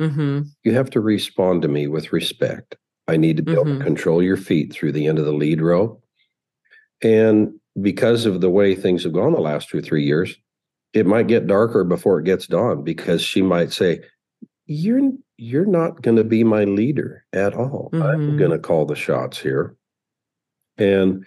hmm 0.00 0.40
you 0.64 0.72
have 0.72 0.90
to 0.90 1.00
respond 1.00 1.62
to 1.62 1.68
me 1.68 1.86
with 1.86 2.12
respect. 2.12 2.76
I 3.06 3.16
need 3.16 3.36
to 3.36 3.44
be 3.44 3.52
able 3.52 3.66
to 3.66 3.84
control 3.84 4.22
your 4.24 4.36
feet 4.36 4.72
through 4.72 4.90
the 4.92 5.06
end 5.06 5.20
of 5.20 5.24
the 5.24 5.32
lead 5.32 5.60
row. 5.62 6.02
And 7.00 7.60
because 7.80 8.26
of 8.26 8.40
the 8.40 8.50
way 8.50 8.74
things 8.74 9.04
have 9.04 9.12
gone 9.12 9.32
the 9.32 9.40
last 9.40 9.68
two 9.68 9.78
or 9.78 9.82
three 9.82 10.04
years, 10.04 10.36
it 10.92 11.06
might 11.06 11.26
get 11.26 11.46
darker 11.46 11.84
before 11.84 12.20
it 12.20 12.24
gets 12.24 12.46
dawn 12.46 12.84
because 12.84 13.22
she 13.22 13.42
might 13.42 13.72
say, 13.72 14.00
You're 14.66 15.10
you're 15.36 15.66
not 15.66 16.00
going 16.02 16.16
to 16.16 16.24
be 16.24 16.44
my 16.44 16.62
leader 16.64 17.24
at 17.32 17.54
all. 17.54 17.90
I'm 17.92 18.34
Mhm. 18.34 18.38
going 18.38 18.50
to 18.52 18.58
call 18.58 18.86
the 18.86 18.94
shots 18.94 19.38
here. 19.40 19.74
And 20.78 21.24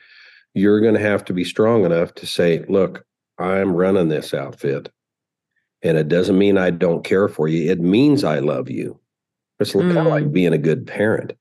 you're 0.53 0.79
going 0.79 0.93
to 0.95 0.99
have 1.01 1.25
to 1.25 1.33
be 1.33 1.43
strong 1.43 1.83
enough 1.85 2.15
to 2.15 2.25
say, 2.25 2.63
look, 2.69 3.03
I'm 3.37 3.73
running 3.75 4.07
this 4.07 4.33
outfit. 4.33 4.89
And 5.83 5.97
it 5.97 6.07
doesn't 6.07 6.37
mean 6.37 6.57
I 6.57 6.69
don't 6.71 7.03
care 7.03 7.27
for 7.27 7.47
you. 7.49 7.69
It 7.69 7.79
means 7.81 8.23
I 8.23 8.39
love 8.39 8.69
you. 8.69 8.99
It's 9.59 9.73
kind 9.73 9.97
of 9.97 10.05
like 10.07 10.25
Mm. 10.25 10.31
being 10.33 10.53
a 10.53 10.57
good 10.57 10.87
parent. 10.87 11.33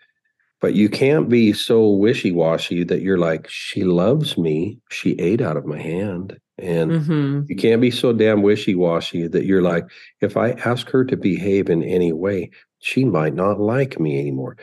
But 0.61 0.75
you 0.75 0.88
can't 0.88 1.29
be 1.29 1.53
so 1.53 1.88
wishy 1.88 2.33
washy 2.33 2.83
that 2.85 3.03
you're 3.03 3.19
like, 3.19 3.47
she 3.49 3.85
loves 3.85 4.38
me. 4.38 4.79
She 4.90 5.12
ate 5.19 5.40
out 5.42 5.57
of 5.57 5.66
my 5.66 5.79
hand. 5.81 6.38
And 6.59 7.05
hmm 7.05 7.40
you 7.49 7.55
can't 7.57 7.83
be 7.83 7.90
so 7.90 8.12
damn 8.14 8.42
wishy 8.42 8.75
washy 8.75 9.29
that 9.29 9.45
you're 9.45 9.62
like, 9.62 9.85
if 10.23 10.37
I 10.37 10.53
ask 10.53 10.88
her 10.90 11.05
to 11.05 11.16
behave 11.16 11.69
in 11.69 11.83
any 11.83 12.12
way, 12.12 12.51
she 12.79 13.05
might 13.05 13.35
not 13.35 13.61
like 13.61 14.01
me 14.01 14.19
anymore. 14.19 14.57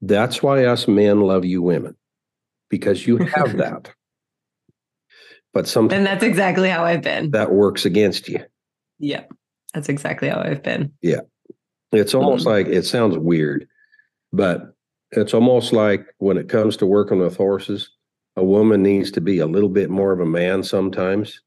That's 0.00 0.42
why 0.42 0.64
us 0.64 0.86
men 0.88 1.20
love 1.20 1.44
you 1.44 1.60
women 1.60 1.96
because 2.70 3.06
you 3.06 3.16
have 3.18 3.56
that. 3.58 3.90
But 5.52 5.66
sometimes 5.66 5.98
And 5.98 6.06
that's 6.06 6.22
exactly 6.22 6.68
how 6.68 6.84
I've 6.84 7.02
been. 7.02 7.32
that 7.32 7.52
works 7.52 7.84
against 7.84 8.28
you. 8.28 8.38
Yeah. 9.00 9.24
That's 9.74 9.88
exactly 9.88 10.28
how 10.28 10.40
I've 10.40 10.62
been. 10.62 10.92
Yeah. 11.02 11.20
It's 11.92 12.14
almost 12.14 12.44
Mhm. 12.46 12.50
like 12.50 12.66
it 12.68 12.84
sounds 12.84 13.18
weird, 13.18 13.66
but 14.32 14.72
it's 15.12 15.34
almost 15.34 15.72
like 15.72 16.06
when 16.18 16.36
it 16.36 16.48
comes 16.48 16.76
to 16.78 16.86
working 16.86 17.18
with 17.18 17.36
horses, 17.36 17.90
a 18.36 18.44
woman 18.44 18.82
needs 18.82 19.10
to 19.12 19.20
be 19.20 19.38
a 19.38 19.46
little 19.46 19.68
bit 19.68 19.90
more 19.90 20.12
of 20.12 20.20
a 20.20 20.26
man 20.26 20.62
sometimes, 20.62 21.40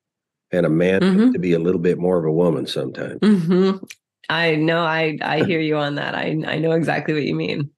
and 0.52 0.65
a 0.65 0.69
man 0.69 1.02
Mhm. 1.02 1.17
needs 1.19 1.34
to 1.34 1.39
be 1.39 1.54
a 1.54 1.60
little 1.60 1.80
bit 1.82 1.97
more 1.97 2.17
of 2.17 2.26
a 2.26 2.32
woman 2.32 2.65
sometimes. 2.67 3.19
hmm 3.21 3.71
I 4.30 4.56
know. 4.56 4.80
I 4.80 5.17
I 5.21 5.43
hear 5.43 5.60
you 5.60 5.76
on 5.78 5.95
that. 5.95 6.15
I 6.15 6.38
I 6.47 6.58
know 6.58 6.71
exactly 6.71 7.13
what 7.13 7.23
you 7.23 7.36
mean. 7.36 7.69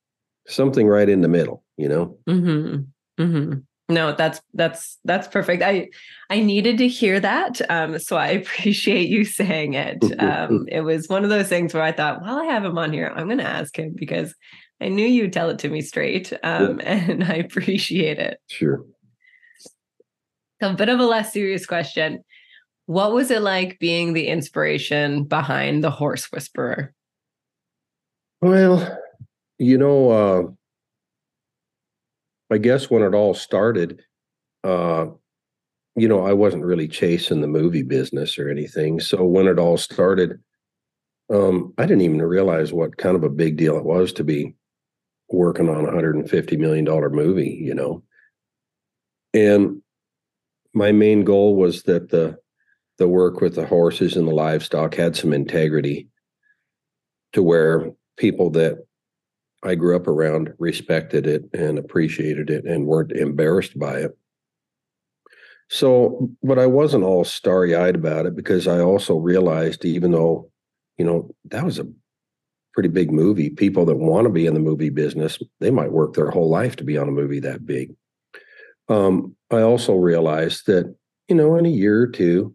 Something 0.47 0.87
right 0.87 1.09
in 1.09 1.21
the 1.21 1.27
middle, 1.27 1.63
you 1.77 1.89
know? 1.89 2.17
hmm 2.27 2.75
hmm 3.17 3.53
No, 3.89 4.13
that's 4.13 4.41
that's 4.53 4.99
that's 5.05 5.27
perfect. 5.27 5.63
I 5.63 5.89
I 6.29 6.39
needed 6.41 6.77
to 6.79 6.87
hear 6.87 7.19
that, 7.19 7.61
um, 7.69 7.97
so 7.99 8.15
I 8.15 8.27
appreciate 8.41 9.09
you 9.09 9.25
saying 9.25 9.73
it. 9.73 10.03
Um, 10.19 10.65
it 10.67 10.81
was 10.81 11.07
one 11.09 11.23
of 11.23 11.29
those 11.31 11.47
things 11.47 11.73
where 11.73 11.83
I 11.83 11.91
thought, 11.91 12.21
while 12.21 12.37
I 12.37 12.45
have 12.45 12.63
him 12.63 12.77
on 12.77 12.93
here, 12.93 13.11
I'm 13.15 13.25
going 13.27 13.39
to 13.39 13.43
ask 13.43 13.77
him 13.77 13.93
because 13.95 14.35
I 14.81 14.89
knew 14.89 15.07
you'd 15.07 15.33
tell 15.33 15.49
it 15.49 15.59
to 15.59 15.69
me 15.69 15.81
straight, 15.81 16.33
um, 16.43 16.81
and 16.83 17.23
I 17.23 17.35
appreciate 17.35 18.19
it. 18.19 18.39
Sure. 18.47 18.85
A 20.61 20.73
bit 20.73 20.89
of 20.89 20.99
a 20.99 21.05
less 21.05 21.33
serious 21.33 21.65
question. 21.65 22.23
What 22.87 23.13
was 23.13 23.31
it 23.31 23.41
like 23.41 23.79
being 23.79 24.13
the 24.13 24.27
inspiration 24.27 25.23
behind 25.23 25.83
the 25.83 25.91
Horse 25.91 26.31
Whisperer? 26.31 26.93
Well, 28.41 28.99
you 29.57 29.77
know, 29.77 30.11
uh, 30.11 30.43
I 32.53 32.57
guess 32.57 32.89
when 32.89 33.01
it 33.01 33.15
all 33.15 33.33
started, 33.33 34.01
uh, 34.63 35.07
you 35.95 36.07
know, 36.07 36.25
I 36.25 36.33
wasn't 36.33 36.65
really 36.65 36.87
chasing 36.87 37.41
the 37.41 37.47
movie 37.47 37.83
business 37.83 38.37
or 38.37 38.49
anything. 38.49 38.99
So 38.99 39.23
when 39.23 39.47
it 39.47 39.57
all 39.57 39.77
started, 39.77 40.39
um, 41.33 41.73
I 41.77 41.83
didn't 41.83 42.01
even 42.01 42.21
realize 42.21 42.71
what 42.71 42.97
kind 42.97 43.15
of 43.15 43.23
a 43.23 43.29
big 43.29 43.57
deal 43.57 43.77
it 43.77 43.85
was 43.85 44.13
to 44.13 44.23
be 44.23 44.53
working 45.29 45.69
on 45.69 45.85
a 45.85 45.91
hundred 45.91 46.15
and 46.15 46.29
fifty 46.29 46.57
million 46.57 46.85
dollar 46.85 47.09
movie. 47.09 47.59
You 47.61 47.73
know, 47.73 48.03
and 49.33 49.81
my 50.73 50.91
main 50.91 51.23
goal 51.23 51.55
was 51.55 51.83
that 51.83 52.09
the 52.09 52.37
the 52.97 53.07
work 53.07 53.41
with 53.41 53.55
the 53.55 53.65
horses 53.65 54.15
and 54.15 54.27
the 54.27 54.33
livestock 54.33 54.95
had 54.95 55.15
some 55.15 55.33
integrity 55.33 56.07
to 57.33 57.43
where 57.43 57.91
people 58.17 58.49
that 58.51 58.77
I 59.63 59.75
grew 59.75 59.95
up 59.95 60.07
around 60.07 60.53
respected 60.59 61.27
it 61.27 61.43
and 61.53 61.77
appreciated 61.77 62.49
it 62.49 62.65
and 62.65 62.85
weren't 62.85 63.11
embarrassed 63.11 63.77
by 63.77 63.97
it. 63.97 64.17
So, 65.69 66.29
but 66.43 66.59
I 66.59 66.67
wasn't 66.67 67.03
all 67.03 67.23
starry 67.23 67.75
eyed 67.75 67.95
about 67.95 68.27
it 68.27 68.35
because 68.35 68.67
I 68.67 68.79
also 68.79 69.17
realized, 69.17 69.83
even 69.83 70.11
though, 70.11 70.51
you 70.97 71.05
know, 71.05 71.31
that 71.45 71.65
was 71.65 71.79
a 71.79 71.87
pretty 72.75 72.89
big 72.89 73.09
movie, 73.09 73.49
people 73.49 73.85
that 73.85 73.95
want 73.95 74.25
to 74.25 74.29
be 74.29 74.45
in 74.45 74.53
the 74.53 74.59
movie 74.59 74.89
business, 74.89 75.39
they 75.61 75.71
might 75.71 75.93
work 75.93 76.13
their 76.13 76.29
whole 76.29 76.49
life 76.49 76.75
to 76.75 76.83
be 76.83 76.97
on 76.97 77.07
a 77.07 77.11
movie 77.11 77.39
that 77.39 77.65
big. 77.65 77.95
Um, 78.89 79.33
I 79.49 79.61
also 79.61 79.95
realized 79.95 80.67
that, 80.67 80.93
you 81.29 81.35
know, 81.35 81.55
in 81.55 81.65
a 81.65 81.69
year 81.69 82.01
or 82.01 82.07
two, 82.07 82.53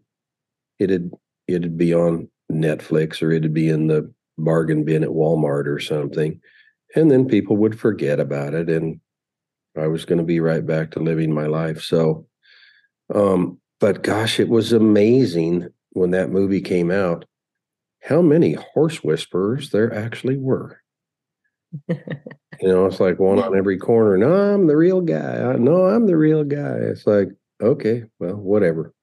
it'd 0.79 1.11
it'd 1.47 1.75
be 1.77 1.93
on 1.93 2.29
Netflix 2.51 3.21
or 3.21 3.31
it'd 3.31 3.53
be 3.53 3.67
in 3.67 3.87
the 3.87 4.13
bargain 4.37 4.85
bin 4.85 5.03
at 5.03 5.09
Walmart 5.09 5.65
or 5.65 5.79
something. 5.79 6.39
And 6.95 7.09
then 7.09 7.27
people 7.27 7.57
would 7.57 7.79
forget 7.79 8.19
about 8.19 8.53
it 8.53 8.69
and 8.69 9.01
I 9.75 9.87
was 9.87 10.05
going 10.05 10.19
to 10.19 10.25
be 10.25 10.39
right 10.39 10.65
back 10.65 10.91
to 10.91 10.99
living 10.99 11.33
my 11.33 11.47
life. 11.47 11.81
So 11.81 12.27
um, 13.13 13.59
but 13.79 14.03
gosh, 14.03 14.39
it 14.39 14.49
was 14.49 14.71
amazing 14.71 15.67
when 15.91 16.11
that 16.11 16.29
movie 16.29 16.61
came 16.61 16.91
out 16.91 17.25
how 18.03 18.21
many 18.21 18.53
horse 18.53 19.03
whisperers 19.03 19.69
there 19.69 19.93
actually 19.93 20.37
were. 20.37 20.81
you 21.87 21.97
know, 22.61 22.85
it's 22.85 22.99
like 22.99 23.19
one 23.19 23.39
on 23.43 23.55
every 23.55 23.77
corner. 23.77 24.17
No, 24.17 24.33
I'm 24.33 24.67
the 24.67 24.77
real 24.77 25.01
guy. 25.01 25.55
No, 25.57 25.85
I'm 25.85 26.07
the 26.07 26.17
real 26.17 26.43
guy. 26.43 26.77
It's 26.79 27.05
like, 27.05 27.29
okay, 27.61 28.03
well, 28.19 28.35
whatever. 28.35 28.93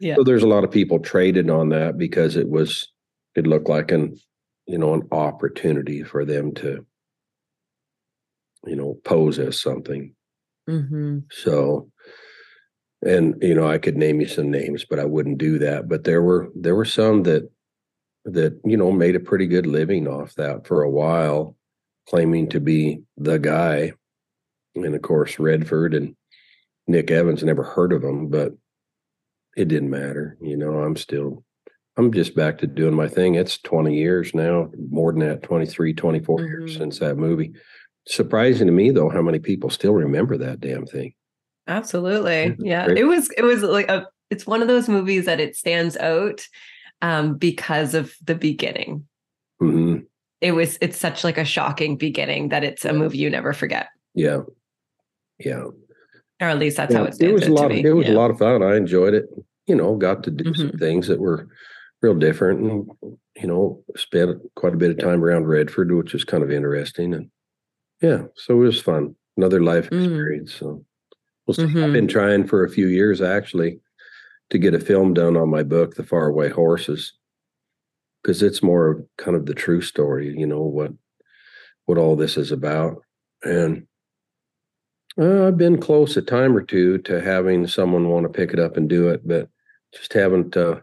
Yeah. 0.00 0.16
So 0.16 0.24
there's 0.24 0.42
a 0.42 0.48
lot 0.48 0.64
of 0.64 0.70
people 0.70 0.98
traded 0.98 1.48
on 1.50 1.68
that 1.68 1.96
because 1.96 2.36
it 2.36 2.48
was, 2.48 2.88
it 3.36 3.46
looked 3.46 3.68
like 3.68 3.92
an, 3.92 4.16
you 4.66 4.78
know, 4.78 4.94
an 4.94 5.02
opportunity 5.12 6.02
for 6.02 6.24
them 6.24 6.54
to, 6.54 6.84
you 8.66 8.76
know, 8.76 8.98
pose 9.04 9.38
as 9.38 9.60
something. 9.60 10.14
Mm-hmm. 10.68 11.18
So, 11.30 11.90
and 13.04 13.34
you 13.42 13.52
know 13.52 13.68
i 13.68 13.78
could 13.78 13.96
name 13.96 14.20
you 14.20 14.28
some 14.28 14.48
names 14.48 14.84
but 14.88 15.00
i 15.00 15.04
wouldn't 15.04 15.38
do 15.38 15.58
that 15.58 15.88
but 15.88 16.04
there 16.04 16.22
were 16.22 16.50
there 16.54 16.76
were 16.76 16.84
some 16.84 17.24
that 17.24 17.50
that 18.24 18.58
you 18.64 18.76
know 18.76 18.92
made 18.92 19.16
a 19.16 19.20
pretty 19.20 19.46
good 19.46 19.66
living 19.66 20.06
off 20.06 20.34
that 20.34 20.66
for 20.66 20.82
a 20.82 20.90
while 20.90 21.56
claiming 22.08 22.48
to 22.48 22.60
be 22.60 23.00
the 23.16 23.38
guy 23.38 23.92
and 24.74 24.94
of 24.94 25.02
course 25.02 25.38
redford 25.38 25.94
and 25.94 26.14
nick 26.86 27.10
evans 27.10 27.42
never 27.42 27.62
heard 27.62 27.92
of 27.92 28.02
him 28.02 28.28
but 28.28 28.52
it 29.56 29.68
didn't 29.68 29.90
matter 29.90 30.36
you 30.40 30.56
know 30.56 30.80
i'm 30.80 30.96
still 30.96 31.44
i'm 31.96 32.12
just 32.12 32.34
back 32.36 32.58
to 32.58 32.66
doing 32.66 32.94
my 32.94 33.08
thing 33.08 33.34
it's 33.34 33.58
20 33.58 33.96
years 33.96 34.34
now 34.34 34.70
more 34.90 35.12
than 35.12 35.20
that 35.20 35.42
23 35.42 35.92
24 35.92 36.38
mm-hmm. 36.38 36.46
years 36.46 36.76
since 36.76 36.98
that 37.00 37.16
movie 37.16 37.52
surprising 38.06 38.66
to 38.66 38.72
me 38.72 38.90
though 38.90 39.08
how 39.08 39.22
many 39.22 39.38
people 39.38 39.70
still 39.70 39.92
remember 39.92 40.36
that 40.36 40.60
damn 40.60 40.86
thing 40.86 41.12
Absolutely. 41.66 42.56
Yeah. 42.58 42.88
It 42.88 43.04
was 43.04 43.30
it 43.36 43.42
was 43.42 43.62
like 43.62 43.88
a 43.88 44.06
it's 44.30 44.46
one 44.46 44.62
of 44.62 44.68
those 44.68 44.88
movies 44.88 45.26
that 45.26 45.40
it 45.40 45.56
stands 45.56 45.96
out 45.96 46.46
um 47.02 47.36
because 47.36 47.94
of 47.94 48.14
the 48.24 48.34
beginning. 48.34 49.06
Mm-hmm. 49.60 50.04
It 50.40 50.52
was 50.52 50.78
it's 50.80 50.98
such 50.98 51.22
like 51.24 51.38
a 51.38 51.44
shocking 51.44 51.96
beginning 51.96 52.48
that 52.48 52.64
it's 52.64 52.84
a 52.84 52.92
movie 52.92 53.18
you 53.18 53.30
never 53.30 53.52
forget. 53.52 53.88
Yeah. 54.14 54.40
Yeah. 55.38 55.64
Or 56.40 56.48
at 56.48 56.58
least 56.58 56.76
that's 56.76 56.92
yeah, 56.92 56.98
how 56.98 57.04
it 57.04 57.14
stands. 57.14 57.30
It 57.30 57.34
was 57.34 57.46
a 57.46 57.52
lot 57.52 57.70
of, 57.70 57.76
it 57.76 57.92
was 57.92 58.06
yeah. 58.06 58.14
a 58.14 58.16
lot 58.16 58.30
of 58.30 58.38
fun. 58.38 58.62
I 58.62 58.76
enjoyed 58.76 59.14
it. 59.14 59.26
You 59.66 59.76
know, 59.76 59.94
got 59.94 60.24
to 60.24 60.30
do 60.30 60.44
mm-hmm. 60.44 60.60
some 60.60 60.78
things 60.78 61.06
that 61.06 61.20
were 61.20 61.48
real 62.00 62.14
different 62.14 62.60
and 62.60 62.90
you 63.36 63.46
know, 63.46 63.82
spent 63.96 64.40
quite 64.56 64.74
a 64.74 64.76
bit 64.76 64.90
of 64.90 64.98
time 64.98 65.24
around 65.24 65.46
Redford, 65.46 65.92
which 65.92 66.12
was 66.12 66.24
kind 66.24 66.42
of 66.42 66.50
interesting. 66.50 67.14
And 67.14 67.30
yeah, 68.00 68.24
so 68.34 68.54
it 68.54 68.64
was 68.64 68.80
fun. 68.80 69.14
Another 69.36 69.62
life 69.62 69.88
mm. 69.88 70.04
experience. 70.04 70.54
So 70.54 70.84
We'll 71.46 71.54
see. 71.54 71.62
Mm-hmm. 71.64 71.84
I've 71.84 71.92
been 71.92 72.08
trying 72.08 72.46
for 72.46 72.64
a 72.64 72.70
few 72.70 72.86
years 72.86 73.20
actually 73.20 73.80
to 74.52 74.58
get 74.58 74.74
a 74.74 74.78
film 74.78 75.14
done 75.14 75.34
on 75.34 75.48
my 75.48 75.62
book, 75.62 75.94
The 75.94 76.04
Faraway 76.04 76.50
Horses, 76.50 77.14
because 78.22 78.42
it's 78.42 78.62
more 78.62 79.02
kind 79.16 79.34
of 79.34 79.46
the 79.46 79.54
true 79.54 79.80
story, 79.80 80.34
you 80.36 80.46
know, 80.46 80.60
what 80.60 80.92
what 81.86 81.96
all 81.96 82.16
this 82.16 82.36
is 82.36 82.52
about. 82.52 82.98
And 83.42 83.86
uh, 85.18 85.46
I've 85.46 85.56
been 85.56 85.80
close 85.80 86.18
a 86.18 86.22
time 86.22 86.54
or 86.54 86.60
two 86.60 86.98
to 86.98 87.22
having 87.22 87.66
someone 87.66 88.10
want 88.10 88.24
to 88.24 88.28
pick 88.28 88.52
it 88.52 88.60
up 88.60 88.76
and 88.76 88.90
do 88.90 89.08
it, 89.08 89.26
but 89.26 89.48
just 89.94 90.12
haven't 90.12 90.54
uh, 90.54 90.80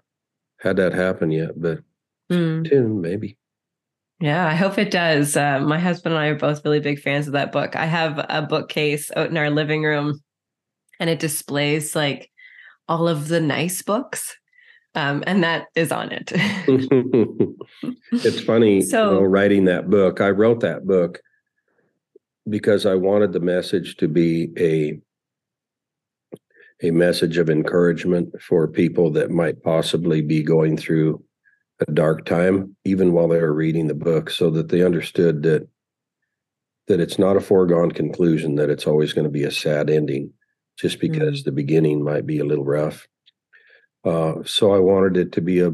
had 0.59 0.77
that 0.77 0.93
happen 0.93 1.29
yet. 1.29 1.51
But 1.55 1.81
mm. 2.31 2.99
maybe. 2.99 3.37
Yeah, 4.19 4.47
I 4.47 4.55
hope 4.55 4.79
it 4.79 4.89
does. 4.89 5.37
Uh, 5.37 5.59
my 5.59 5.77
husband 5.77 6.15
and 6.15 6.23
I 6.23 6.29
are 6.29 6.35
both 6.35 6.65
really 6.65 6.79
big 6.79 7.01
fans 7.01 7.27
of 7.27 7.33
that 7.33 7.51
book. 7.51 7.75
I 7.75 7.85
have 7.85 8.25
a 8.29 8.41
bookcase 8.41 9.11
out 9.15 9.29
in 9.29 9.37
our 9.37 9.51
living 9.51 9.83
room 9.83 10.19
and 10.99 11.07
it 11.07 11.19
displays 11.19 11.95
like 11.95 12.28
all 12.89 13.07
of 13.07 13.29
the 13.29 13.39
nice 13.39 13.81
books 13.81 14.35
um, 14.95 15.23
and 15.27 15.43
that 15.43 15.67
is 15.75 15.91
on 15.91 16.11
it. 16.11 16.31
It's 18.11 18.41
funny 18.41 18.81
so 18.81 19.13
you 19.13 19.19
know, 19.19 19.25
writing 19.25 19.65
that 19.65 19.89
book. 19.89 20.19
I 20.19 20.31
wrote 20.31 20.61
that 20.61 20.85
book 20.85 21.21
because 22.49 22.85
i 22.85 22.95
wanted 22.95 23.33
the 23.33 23.39
message 23.39 23.97
to 23.97 24.07
be 24.07 24.49
a 24.57 24.99
a 26.81 26.91
message 26.91 27.37
of 27.37 27.49
encouragement 27.49 28.41
for 28.41 28.67
people 28.67 29.11
that 29.11 29.29
might 29.29 29.61
possibly 29.63 30.21
be 30.21 30.41
going 30.41 30.77
through 30.77 31.23
a 31.85 31.91
dark 31.91 32.25
time 32.25 32.75
even 32.85 33.11
while 33.11 33.27
they 33.27 33.39
were 33.39 33.53
reading 33.53 33.87
the 33.87 33.93
book 33.93 34.29
so 34.29 34.49
that 34.49 34.69
they 34.69 34.83
understood 34.83 35.43
that 35.43 35.67
that 36.87 36.99
it's 36.99 37.19
not 37.19 37.37
a 37.37 37.41
foregone 37.41 37.91
conclusion 37.91 38.55
that 38.55 38.69
it's 38.69 38.87
always 38.87 39.13
going 39.13 39.25
to 39.25 39.31
be 39.31 39.43
a 39.43 39.51
sad 39.51 39.89
ending 39.89 40.31
just 40.79 40.99
because 40.99 41.41
mm. 41.41 41.45
the 41.45 41.51
beginning 41.51 42.03
might 42.03 42.25
be 42.25 42.39
a 42.39 42.45
little 42.45 42.65
rough. 42.65 43.07
Uh, 44.05 44.35
so 44.45 44.73
I 44.73 44.79
wanted 44.79 45.17
it 45.17 45.31
to 45.33 45.41
be 45.41 45.59
a, 45.59 45.71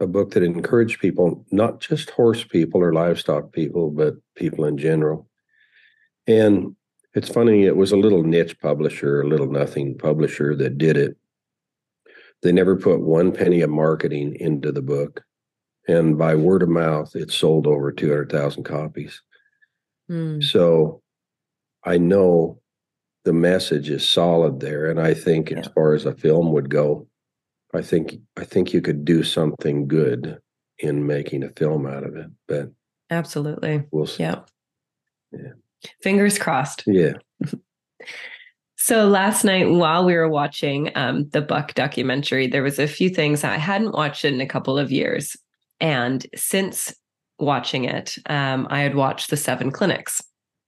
a 0.00 0.06
book 0.06 0.32
that 0.32 0.42
encouraged 0.42 1.00
people, 1.00 1.44
not 1.50 1.80
just 1.80 2.10
horse 2.10 2.44
people 2.44 2.82
or 2.82 2.92
livestock 2.92 3.52
people, 3.52 3.90
but 3.90 4.14
people 4.36 4.66
in 4.66 4.76
general. 4.76 5.28
And 6.26 6.76
it's 7.14 7.28
funny, 7.28 7.64
it 7.64 7.76
was 7.76 7.92
a 7.92 7.96
little 7.96 8.22
niche 8.22 8.58
publisher, 8.60 9.22
a 9.22 9.28
little 9.28 9.50
nothing 9.50 9.96
publisher 9.96 10.54
that 10.56 10.78
did 10.78 10.96
it. 10.96 11.16
They 12.42 12.52
never 12.52 12.76
put 12.76 13.00
one 13.00 13.32
penny 13.32 13.62
of 13.62 13.70
marketing 13.70 14.36
into 14.38 14.72
the 14.72 14.82
book. 14.82 15.24
And 15.88 16.18
by 16.18 16.34
word 16.34 16.62
of 16.62 16.68
mouth, 16.68 17.14
it 17.14 17.30
sold 17.30 17.66
over 17.66 17.92
200,000 17.92 18.64
copies. 18.64 19.22
Mm. 20.10 20.42
So 20.42 21.02
I 21.84 21.98
know 21.98 22.60
the 23.24 23.32
message 23.32 23.90
is 23.90 24.06
solid 24.08 24.60
there 24.60 24.90
and 24.90 25.00
i 25.00 25.14
think 25.14 25.50
yeah. 25.50 25.58
as 25.58 25.66
far 25.68 25.94
as 25.94 26.06
a 26.06 26.14
film 26.14 26.52
would 26.52 26.70
go 26.70 27.06
i 27.74 27.82
think 27.82 28.14
i 28.36 28.44
think 28.44 28.72
you 28.72 28.80
could 28.80 29.04
do 29.04 29.22
something 29.22 29.88
good 29.88 30.38
in 30.78 31.06
making 31.06 31.42
a 31.42 31.50
film 31.50 31.86
out 31.86 32.04
of 32.04 32.16
it 32.16 32.30
but 32.48 32.70
absolutely. 33.10 33.82
we'll 33.90 34.06
see. 34.06 34.22
yeah. 34.22 34.40
Yeah. 35.32 35.52
Fingers 36.02 36.38
crossed. 36.38 36.84
Yeah. 36.86 37.14
So 38.76 39.08
last 39.08 39.44
night 39.44 39.70
while 39.70 40.04
we 40.04 40.12
were 40.12 40.28
watching 40.28 40.92
um, 40.94 41.26
the 41.30 41.40
buck 41.40 41.72
documentary 41.72 42.46
there 42.46 42.62
was 42.62 42.78
a 42.78 42.86
few 42.86 43.08
things 43.08 43.42
i 43.42 43.56
hadn't 43.56 43.94
watched 43.94 44.26
in 44.26 44.42
a 44.42 44.46
couple 44.46 44.78
of 44.78 44.92
years 44.92 45.38
and 45.80 46.26
since 46.36 46.94
watching 47.38 47.84
it 47.84 48.18
um, 48.26 48.66
i 48.68 48.80
had 48.80 48.94
watched 48.94 49.30
the 49.30 49.38
seven 49.38 49.70
clinics 49.70 50.20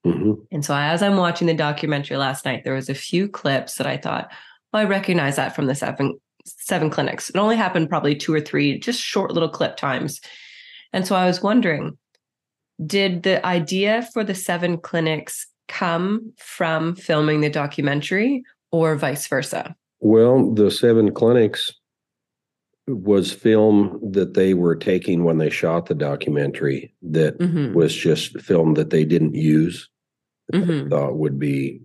Mm-hmm. 0.06 0.32
And 0.52 0.64
so 0.64 0.74
as 0.74 1.02
I'm 1.02 1.16
watching 1.16 1.46
the 1.46 1.54
documentary 1.54 2.16
last 2.16 2.44
night, 2.44 2.62
there 2.64 2.74
was 2.74 2.88
a 2.88 2.94
few 2.94 3.28
clips 3.28 3.76
that 3.76 3.86
I 3.86 3.96
thought, 3.96 4.30
well, 4.72 4.82
I 4.82 4.86
recognize 4.86 5.36
that 5.36 5.54
from 5.54 5.66
the 5.66 5.74
seven 5.74 6.18
seven 6.44 6.90
clinics. 6.90 7.28
It 7.28 7.36
only 7.36 7.56
happened 7.56 7.88
probably 7.88 8.14
two 8.14 8.32
or 8.32 8.40
three, 8.40 8.78
just 8.78 9.00
short 9.00 9.32
little 9.32 9.48
clip 9.48 9.76
times. 9.76 10.20
And 10.92 11.06
so 11.06 11.16
I 11.16 11.26
was 11.26 11.42
wondering, 11.42 11.98
did 12.84 13.24
the 13.24 13.44
idea 13.44 14.08
for 14.12 14.22
the 14.22 14.34
seven 14.34 14.78
clinics 14.78 15.46
come 15.66 16.32
from 16.36 16.94
filming 16.94 17.40
the 17.40 17.50
documentary 17.50 18.44
or 18.70 18.94
vice 18.94 19.26
versa? 19.26 19.74
Well, 19.98 20.52
the 20.54 20.70
seven 20.70 21.12
clinics 21.12 21.72
was 22.86 23.32
film 23.32 23.98
that 24.12 24.34
they 24.34 24.54
were 24.54 24.76
taking 24.76 25.24
when 25.24 25.38
they 25.38 25.50
shot 25.50 25.86
the 25.86 25.94
documentary 25.94 26.94
that 27.02 27.36
Mhm. 27.38 27.74
was 27.74 27.92
just 27.94 28.40
film 28.40 28.74
that 28.74 28.90
they 28.90 29.04
didn't 29.04 29.34
use 29.34 29.88
Mhm. 30.52 30.90
thought 30.90 31.16
would 31.16 31.38
be 31.38 31.80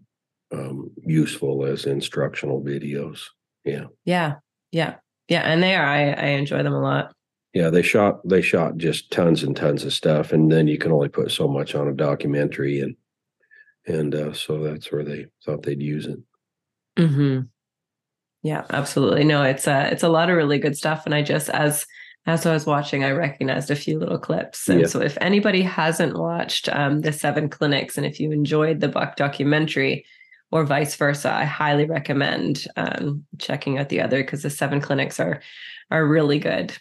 um, 0.51 0.91
useful 1.05 1.65
as 1.65 1.85
instructional 1.85 2.61
videos. 2.61 3.25
Yeah. 3.63 3.85
Yeah. 4.05 4.35
Yeah. 4.71 4.95
Yeah. 5.27 5.41
And 5.41 5.63
they 5.63 5.75
are. 5.75 5.85
I, 5.85 6.11
I 6.11 6.25
enjoy 6.27 6.61
them 6.63 6.73
a 6.73 6.81
lot. 6.81 7.13
Yeah, 7.53 7.69
they 7.69 7.81
shot 7.81 8.25
they 8.27 8.41
shot 8.41 8.77
just 8.77 9.11
tons 9.11 9.43
and 9.43 9.55
tons 9.55 9.83
of 9.83 9.91
stuff, 9.93 10.31
and 10.31 10.49
then 10.51 10.67
you 10.67 10.77
can 10.77 10.91
only 10.93 11.09
put 11.09 11.31
so 11.31 11.47
much 11.49 11.75
on 11.75 11.87
a 11.89 11.93
documentary, 11.93 12.79
and 12.79 12.95
and 13.85 14.15
uh, 14.15 14.33
so 14.33 14.59
that's 14.63 14.91
where 14.91 15.03
they 15.03 15.25
thought 15.45 15.63
they'd 15.63 15.81
use 15.81 16.05
it. 16.07 16.19
hmm 16.97 17.41
Yeah, 18.43 18.65
absolutely. 18.69 19.23
No, 19.23 19.43
it's 19.43 19.67
a 19.67 19.91
it's 19.91 20.03
a 20.03 20.09
lot 20.09 20.29
of 20.29 20.37
really 20.37 20.59
good 20.59 20.77
stuff. 20.77 21.05
And 21.05 21.13
I 21.13 21.21
just 21.23 21.49
as 21.49 21.85
as 22.25 22.45
I 22.45 22.53
was 22.53 22.65
watching, 22.65 23.03
I 23.03 23.11
recognized 23.11 23.71
a 23.71 23.75
few 23.75 23.97
little 23.97 24.19
clips. 24.19 24.69
And 24.69 24.81
Yeah. 24.81 24.87
so 24.87 25.01
if 25.01 25.17
anybody 25.21 25.61
hasn't 25.61 26.17
watched 26.17 26.69
um, 26.69 27.01
the 27.01 27.11
seven 27.11 27.49
clinics, 27.49 27.97
and 27.97 28.05
if 28.05 28.19
you 28.19 28.31
enjoyed 28.31 28.79
the 28.79 28.87
Buck 28.87 29.15
documentary, 29.15 30.05
or 30.51 30.65
vice 30.65 30.95
versa, 30.95 31.31
I 31.33 31.45
highly 31.45 31.85
recommend 31.85 32.67
um, 32.75 33.23
checking 33.39 33.79
out 33.79 33.89
the 33.89 34.01
other 34.01 34.21
because 34.21 34.43
the 34.43 34.49
seven 34.49 34.81
clinics 34.81 35.19
are 35.19 35.41
are 35.89 36.05
really 36.05 36.39
good. 36.39 36.77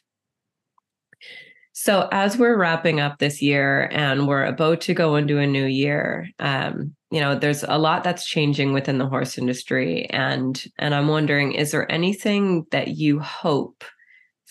So 1.73 2.09
as 2.13 2.37
we're 2.37 2.59
wrapping 2.59 3.01
up 3.01 3.19
this 3.19 3.41
year 3.41 3.89
and 3.93 4.27
we're 4.27 4.45
about 4.45 4.81
to 4.83 4.95
go 4.95 5.17
into 5.17 5.39
a 5.39 5.47
new 5.47 5.65
year, 5.65 6.29
um, 6.41 6.95
you 7.11 7.21
know, 7.21 7.39
there's 7.39 7.63
a 7.63 7.79
lot 7.79 8.05
that's 8.05 8.29
changing 8.29 8.73
within 8.73 8.99
the 8.99 9.09
horse 9.09 9.39
industry, 9.39 10.07
and 10.11 10.63
and 10.79 10.95
I'm 10.95 11.09
wondering, 11.09 11.53
is 11.53 11.71
there 11.71 11.91
anything 11.91 12.67
that 12.73 12.89
you 12.89 13.21
hope 13.21 13.85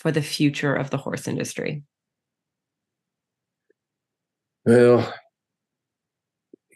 for 0.00 0.10
the 0.10 0.22
future 0.22 0.74
of 0.74 0.88
the 0.88 0.96
horse 0.96 1.28
industry? 1.28 1.82
Well, 4.64 5.12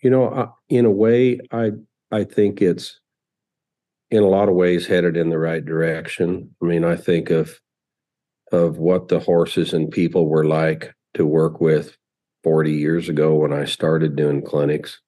you 0.03 0.11
know, 0.11 0.55
in 0.69 0.85
a 0.85 0.91
way, 0.91 1.41
I 1.51 1.73
I 2.13 2.25
think 2.25 2.61
it's 2.61 3.01
in 4.11 4.23
a 4.23 4.29
lot 4.29 4.49
of 4.51 4.55
ways 4.55 4.87
headed 4.87 5.17
in 5.17 5.31
the 5.31 5.39
right 5.39 5.65
direction. 5.65 6.55
I 6.63 6.67
mean, 6.67 6.85
I 6.85 6.97
think 6.97 7.31
of 7.31 7.59
of 8.53 8.77
what 8.77 9.09
the 9.09 9.19
horses 9.19 9.73
and 9.73 9.91
people 9.91 10.29
were 10.29 10.45
like 10.45 10.95
to 11.15 11.25
work 11.25 11.61
with 11.61 11.97
40 12.43 12.73
years 12.73 13.09
ago 13.09 13.35
when 13.35 13.55
I 13.55 13.65
started 13.65 14.17
doing 14.17 14.43
clinics 14.43 15.01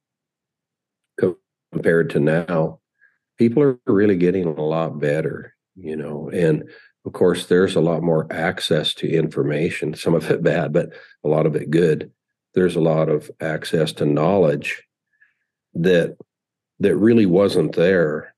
compared 1.71 2.11
to 2.11 2.21
now. 2.21 2.81
People 3.39 3.63
are 3.63 3.79
really 3.87 4.17
getting 4.17 4.47
a 4.47 4.63
lot 4.63 4.99
better, 4.99 5.55
you 5.75 5.95
know, 5.95 6.31
and 6.31 6.65
of 7.07 7.13
course 7.13 7.47
there's 7.47 7.77
a 7.77 7.81
lot 7.81 8.03
more 8.03 8.27
access 8.31 8.93
to 8.95 9.09
information, 9.11 9.95
some 9.95 10.15
of 10.15 10.31
it 10.31 10.43
bad, 10.43 10.73
but 10.73 10.91
a 11.25 11.29
lot 11.29 11.47
of 11.47 11.57
it 11.57 11.71
good. 11.71 12.11
There's 12.55 12.77
a 12.77 12.81
lot 12.81 13.09
of 13.09 13.31
access 13.41 13.93
to 13.95 14.07
knowledge 14.07 14.83
that 15.75 16.17
that 16.81 16.97
really 16.97 17.27
wasn't 17.27 17.75
there 17.77 18.35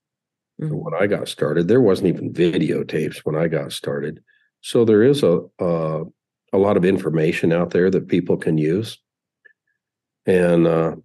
Mhm. 0.61 0.72
when 0.83 0.94
I 0.94 1.07
got 1.07 1.28
started. 1.28 1.68
There 1.68 1.81
wasn't 1.81 2.09
even 2.09 2.33
videotapes 2.33 3.18
when 3.24 3.37
I 3.37 3.48
got 3.48 3.72
started. 3.72 4.22
So 4.61 4.85
there 4.85 5.02
is 5.02 5.22
a 5.22 5.40
uh, 5.61 6.04
a 6.52 6.59
lot 6.59 6.76
of 6.76 6.85
information 6.85 7.52
out 7.52 7.70
there 7.70 7.90
that 7.90 8.09
people 8.09 8.37
can 8.37 8.59
use. 8.59 8.98
And 10.26 10.66
uh, 10.66 10.96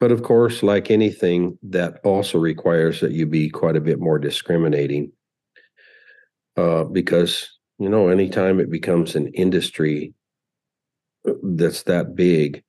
but 0.00 0.12
of 0.12 0.22
course, 0.22 0.62
like 0.62 0.90
anything, 0.90 1.58
that 1.64 2.00
also 2.04 2.38
requires 2.38 3.00
that 3.00 3.12
you 3.12 3.26
be 3.26 3.48
quite 3.50 3.76
a 3.76 3.80
bit 3.80 3.98
more 3.98 4.18
discriminating. 4.18 5.12
Uh, 6.58 6.82
because 6.84 7.56
you 7.78 7.88
know, 7.88 8.08
anytime 8.08 8.58
it 8.58 8.68
becomes 8.70 9.14
an 9.14 9.28
industry 9.28 10.12
uh, 11.28 11.34
that's 11.42 11.84
that 11.84 12.16
big, 12.16 12.64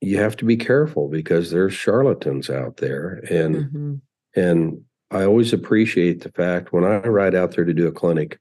you 0.00 0.18
have 0.18 0.36
to 0.36 0.44
be 0.44 0.56
careful 0.56 1.08
because 1.08 1.50
there's 1.50 1.74
charlatans 1.74 2.48
out 2.48 2.76
there 2.76 3.20
and 3.28 3.56
Mhm. 3.56 4.00
and 4.36 4.84
I 5.10 5.24
always 5.24 5.52
appreciate 5.52 6.20
the 6.22 6.30
fact 6.30 6.72
when 6.72 6.84
I 6.84 6.98
ride 7.00 7.34
out 7.34 7.56
there 7.56 7.64
to 7.64 7.74
do 7.74 7.88
a 7.88 7.92
clinic, 7.92 8.38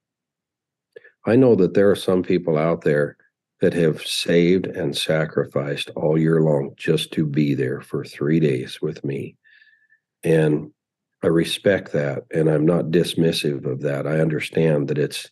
I 1.26 1.36
know 1.36 1.56
that 1.56 1.74
there 1.74 1.90
are 1.90 1.96
some 1.96 2.22
people 2.22 2.58
out 2.58 2.82
there 2.84 3.18
that 3.62 3.74
have 3.74 4.02
saved 4.02 4.68
and 4.68 4.96
sacrificed 4.96 5.90
all 5.96 6.20
year 6.20 6.42
long 6.42 6.74
just 6.76 7.12
to 7.14 7.26
be 7.26 7.56
there 7.56 7.82
for 7.82 8.04
three 8.04 8.40
days 8.40 8.80
with 8.82 9.04
me. 9.04 9.38
And 10.24 10.72
I 11.26 11.28
respect 11.30 11.92
that. 11.94 12.24
And 12.32 12.48
I'm 12.48 12.68
not 12.68 12.92
dismissive 12.92 13.66
of 13.66 13.82
that. 13.82 14.06
I 14.06 14.20
understand 14.20 14.90
that 14.90 15.00
it's 15.00 15.28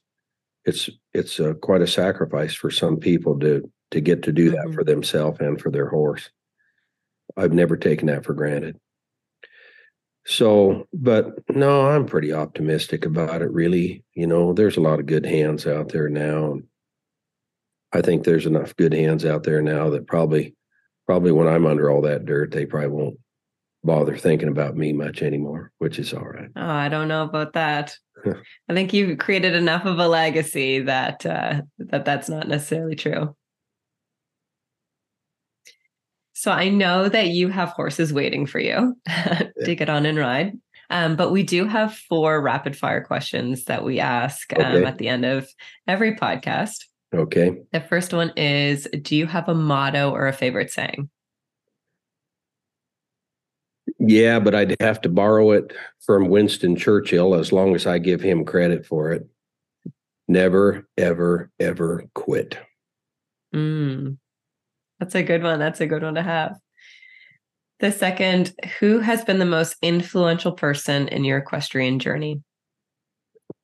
it's 0.66 0.90
it's 1.14 1.40
uh, 1.40 1.54
quite 1.62 1.84
a 1.84 1.88
sacrifice 1.88 2.56
for 2.56 2.72
some 2.72 2.98
people 2.98 3.38
to 3.42 3.70
to 3.92 4.02
get 4.02 4.24
to 4.24 4.32
do 4.32 4.50
that 4.50 4.66
Mhm. 4.70 4.74
for 4.74 4.84
themselves 4.84 5.40
and 5.40 5.62
for 5.62 5.70
their 5.70 5.88
horse. 5.90 6.32
I've 7.38 7.54
never 7.54 7.78
taken 7.78 8.08
that 8.08 8.26
for 8.26 8.34
granted. 8.34 8.80
So, 10.26 10.88
but 10.94 11.28
no, 11.56 11.86
I'm 11.92 12.08
pretty 12.08 12.34
optimistic 12.34 13.06
about 13.06 13.44
it, 13.44 13.52
really. 13.52 14.04
You 14.16 14.26
know, 14.26 14.54
there's 14.54 14.78
a 14.78 14.82
lot 14.82 15.00
of 15.00 15.06
good 15.06 15.28
hands 15.28 15.68
out 15.68 15.90
there 15.90 16.10
now. 16.10 16.60
I 17.92 18.02
think 18.02 18.24
there's 18.24 18.48
enough 18.48 18.76
good 18.78 18.94
hands 18.94 19.26
out 19.26 19.44
there 19.44 19.62
now 19.62 19.92
that 19.92 20.08
probably, 20.08 20.56
probably 21.06 21.34
when 21.34 21.48
I'm 21.48 21.68
under 21.68 21.92
all 21.92 22.02
that 22.02 22.26
dirt, 22.26 22.50
they 22.52 22.66
probably 22.66 22.90
won't 22.90 23.20
bother 23.84 24.18
thinking 24.18 24.48
about 24.50 24.76
me 24.76 24.94
much 24.94 25.22
anymore, 25.22 25.72
which 25.78 26.00
is 26.00 26.14
all 26.14 26.24
right. 26.26 26.50
Oh, 26.56 26.66
I 26.70 26.90
don't 26.90 27.08
know 27.08 27.24
about 27.24 27.54
that. 27.54 27.96
I 28.26 28.74
think 28.74 28.94
you've 28.94 29.18
created 29.18 29.56
enough 29.56 29.86
of 29.86 30.00
a 30.00 30.08
legacy 30.08 30.80
that 30.82 31.26
uh, 31.26 31.62
that 31.80 32.06
that's 32.06 32.30
not 32.30 32.48
necessarily 32.48 32.96
true. 32.96 33.36
So 36.34 36.52
I 36.52 36.70
know 36.70 37.08
that 37.10 37.28
you 37.30 37.50
have 37.50 37.70
horses 37.70 38.12
waiting 38.12 38.46
for 38.46 38.60
you 38.60 38.98
to 39.66 39.76
get 39.76 39.90
on 39.90 40.06
and 40.06 40.18
ride. 40.18 40.54
Um, 40.90 41.16
but 41.16 41.32
we 41.32 41.44
do 41.44 41.66
have 41.66 41.96
four 41.96 42.42
rapid 42.42 42.76
fire 42.78 43.04
questions 43.04 43.66
that 43.66 43.84
we 43.84 44.00
ask 44.00 44.52
um, 44.54 44.62
Okay. 44.66 44.86
at 44.86 44.98
the 44.98 45.08
end 45.08 45.26
of 45.26 45.48
every 45.88 46.16
podcast. 46.16 46.86
Okay. 47.14 47.56
The 47.72 47.80
first 47.82 48.14
one 48.14 48.32
is 48.36 48.88
Do 49.02 49.16
you 49.16 49.26
have 49.28 49.48
a 49.48 49.56
motto 49.56 50.12
or 50.12 50.28
a 50.28 50.34
favorite 50.34 50.72
saying? 50.72 51.10
Yeah, 54.00 54.40
but 54.40 54.56
I'd 54.56 54.76
have 54.80 55.02
to 55.02 55.10
borrow 55.10 55.52
it 55.52 55.74
from 56.06 56.30
Winston 56.30 56.76
Churchill 56.76 57.36
as 57.36 57.52
long 57.52 57.76
as 57.76 57.86
I 57.86 57.98
give 57.98 58.22
him 58.22 58.46
credit 58.46 58.86
for 58.86 59.12
it. 59.12 59.28
Never, 60.28 60.88
ever, 60.98 61.52
ever 61.60 62.06
quit. 62.16 62.58
Mm, 63.54 64.18
that's 65.00 65.16
a 65.16 65.24
good 65.24 65.44
one. 65.44 65.60
That's 65.60 65.82
a 65.82 65.88
good 65.88 66.02
one 66.02 66.16
to 66.16 66.24
have. 66.24 66.58
The 67.80 67.92
second, 67.92 68.54
who 68.80 69.00
has 69.00 69.26
been 69.26 69.40
the 69.40 69.46
most 69.46 69.76
influential 69.82 70.54
person 70.54 71.10
in 71.10 71.26
your 71.26 71.40
equestrian 71.40 72.00
journey? 72.00 72.42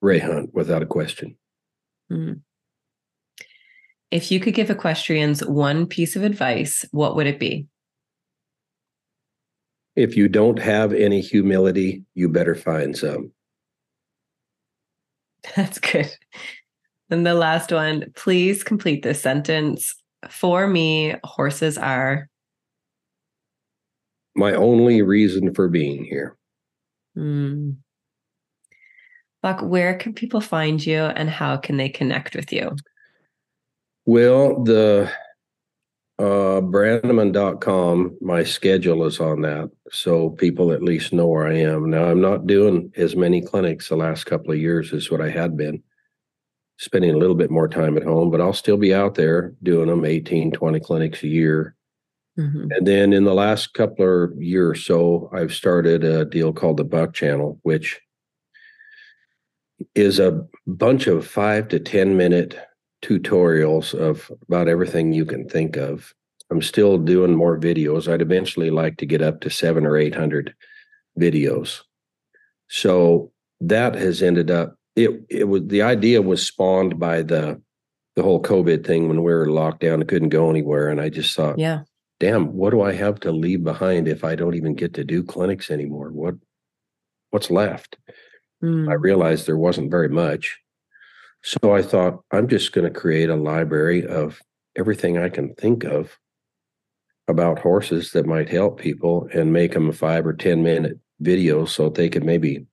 Ray 0.01 0.19
Hunt, 0.19 0.53
without 0.53 0.84
a 0.84 0.86
question. 0.86 1.38
Mm. 2.12 2.41
If 4.12 4.32
you 4.32 4.39
could 4.39 4.55
give 4.55 4.69
equestrians 4.69 5.45
one 5.45 5.86
piece 5.86 6.15
of 6.15 6.23
advice, 6.23 6.84
what 6.91 7.15
would 7.15 7.27
it 7.27 7.39
be? 7.39 7.67
If 9.95 10.15
you 10.15 10.28
don't 10.28 10.60
have 10.60 10.93
any 10.93 11.21
humility, 11.21 12.04
you 12.13 12.30
better 12.30 12.56
find 12.56 12.97
some. 12.97 13.32
That's 15.56 15.80
good. 15.80 16.10
And 17.10 17.25
the 17.25 17.34
last 17.34 17.71
one, 17.71 18.12
please 18.15 18.63
complete 18.63 19.04
this 19.04 19.21
sentence. 19.21 19.95
For 20.30 20.67
me, 20.67 21.15
horses 21.23 21.78
are. 21.78 22.30
My 24.36 24.54
only 24.54 25.02
reason 25.02 25.54
for 25.54 25.67
being 25.67 26.04
here. 26.04 26.38
Mm. 27.17 27.78
Buck, 29.41 29.62
where 29.62 29.95
can 29.97 30.13
people 30.13 30.41
find 30.41 30.86
you 30.86 30.99
and 30.99 31.30
how 31.30 31.58
can 31.58 31.78
they 31.78 31.89
connect 31.89 32.36
with 32.36 32.52
you? 32.52 32.75
Well, 34.06 34.63
the 34.63 35.12
uh 36.19 36.59
brannaman.com, 36.59 38.17
my 38.19 38.43
schedule 38.43 39.05
is 39.05 39.21
on 39.21 39.41
that. 39.41 39.71
So 39.91 40.31
people 40.31 40.73
at 40.73 40.83
least 40.83 41.13
know 41.13 41.27
where 41.27 41.47
I 41.47 41.55
am. 41.55 41.89
Now 41.89 42.05
I'm 42.05 42.19
not 42.19 42.45
doing 42.45 42.91
as 42.97 43.15
many 43.15 43.41
clinics 43.41 43.87
the 43.87 43.95
last 43.95 44.25
couple 44.25 44.51
of 44.51 44.59
years 44.59 44.91
as 44.93 45.09
what 45.09 45.21
I 45.21 45.29
had 45.29 45.55
been. 45.55 45.81
Spending 46.77 47.11
a 47.15 47.17
little 47.17 47.35
bit 47.35 47.51
more 47.51 47.69
time 47.69 47.95
at 47.95 48.03
home, 48.03 48.31
but 48.31 48.41
I'll 48.41 48.53
still 48.53 48.77
be 48.77 48.93
out 48.93 49.15
there 49.15 49.53
doing 49.63 49.87
them 49.87 50.03
18, 50.03 50.51
20 50.51 50.79
clinics 50.81 51.23
a 51.23 51.27
year. 51.27 51.75
Mhm. 52.37 52.75
And 52.75 52.85
then 52.85 53.13
in 53.13 53.23
the 53.23 53.33
last 53.33 53.73
couple 53.73 54.23
of 54.23 54.41
years 54.41 54.71
or 54.71 54.75
so, 54.75 55.29
I've 55.33 55.53
started 55.53 56.03
a 56.03 56.25
deal 56.25 56.51
called 56.53 56.77
the 56.77 56.85
Buck 56.85 57.13
Channel, 57.13 57.59
which 57.63 57.99
is 59.95 60.19
a 60.19 60.45
bunch 60.67 61.07
of 61.07 61.25
five 61.25 61.69
to 61.69 61.79
10 61.79 62.17
minute 62.17 62.57
tutorials 63.02 63.93
of 63.93 64.31
about 64.47 64.67
everything 64.67 65.13
you 65.13 65.25
can 65.25 65.47
think 65.47 65.77
of. 65.77 66.13
I'm 66.52 66.62
still 66.62 66.97
doing 66.97 67.35
more 67.35 67.60
videos. 67.60 68.12
I'd 68.12 68.21
eventually 68.21 68.71
like 68.71 68.97
to 68.97 69.06
get 69.06 69.21
up 69.21 69.41
to 69.41 69.50
seven 69.50 69.85
or 69.85 69.97
800 69.97 70.54
videos. 71.19 71.81
So 72.69 73.31
that 73.62 73.95
has 73.95 74.21
ended 74.21 74.52
up, 74.52 74.75
it 74.95 75.12
it 75.29 75.43
was 75.45 75.63
the 75.67 75.81
idea 75.81 76.21
was 76.21 76.45
spawned 76.45 77.00
by 77.00 77.21
the 77.21 77.62
the 78.15 78.23
whole 78.23 78.41
COVID 78.41 78.85
thing 78.85 79.08
when 79.08 79.23
we 79.23 79.31
were 79.31 79.50
locked 79.50 79.81
down 79.81 80.02
and 80.02 80.08
couldn't 80.08 80.29
go 80.29 80.50
anywhere. 80.50 80.89
And 80.89 81.00
I 81.00 81.10
just 81.10 81.35
thought, 81.35 81.58
Yeah. 81.60 81.83
damn, 82.19 82.54
what 82.54 82.71
do 82.71 82.81
I 82.81 82.91
have 82.93 83.19
to 83.21 83.31
leave 83.31 83.63
behind 83.63 84.08
if 84.08 84.23
I 84.23 84.35
don't 84.35 84.56
even 84.56 84.73
get 84.75 84.93
to 84.95 85.04
do 85.06 85.23
clinics 85.23 85.71
anymore? 85.71 86.10
What 86.12 86.35
what's 87.29 87.50
left? 87.52 87.97
I 88.62 88.65
Mm. 88.65 89.02
realized 89.02 89.45
there 89.47 89.58
wasn't 89.58 89.91
very 89.91 90.10
much. 90.10 90.60
So 91.44 91.73
I 91.73 91.81
thought, 91.81 92.19
I'm 92.31 92.48
just 92.48 92.73
going 92.73 92.92
to 92.92 93.00
create 93.00 93.29
a 93.29 93.35
library 93.35 94.06
of 94.06 94.42
everything 94.75 95.17
I 95.17 95.29
can 95.29 95.56
think 95.56 95.83
of 95.83 96.17
about 97.27 97.60
horses 97.60 98.12
that 98.12 98.25
might 98.25 98.50
help 98.50 98.79
people 98.79 99.29
and 99.33 99.54
make 99.54 99.73
them 99.73 99.90
a 99.90 99.94
five 99.94 100.25
or 100.25 100.33
10 100.33 100.63
minute 100.63 101.00
video 101.19 101.65
so 101.65 101.90
they 101.90 102.10
could 102.10 102.23
maybe 102.23 102.65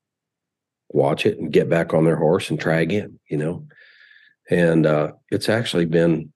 watch 0.91 1.27
it 1.27 1.39
and 1.39 1.53
get 1.53 1.69
back 1.69 1.93
on 1.93 2.05
their 2.05 2.17
horse 2.17 2.49
and 2.51 2.59
try 2.59 2.81
again, 2.81 3.19
you 3.29 3.37
know? 3.37 3.67
And 4.51 4.87
uh, 4.87 5.13
it's 5.31 5.49
actually 5.49 5.85
been 5.87 6.33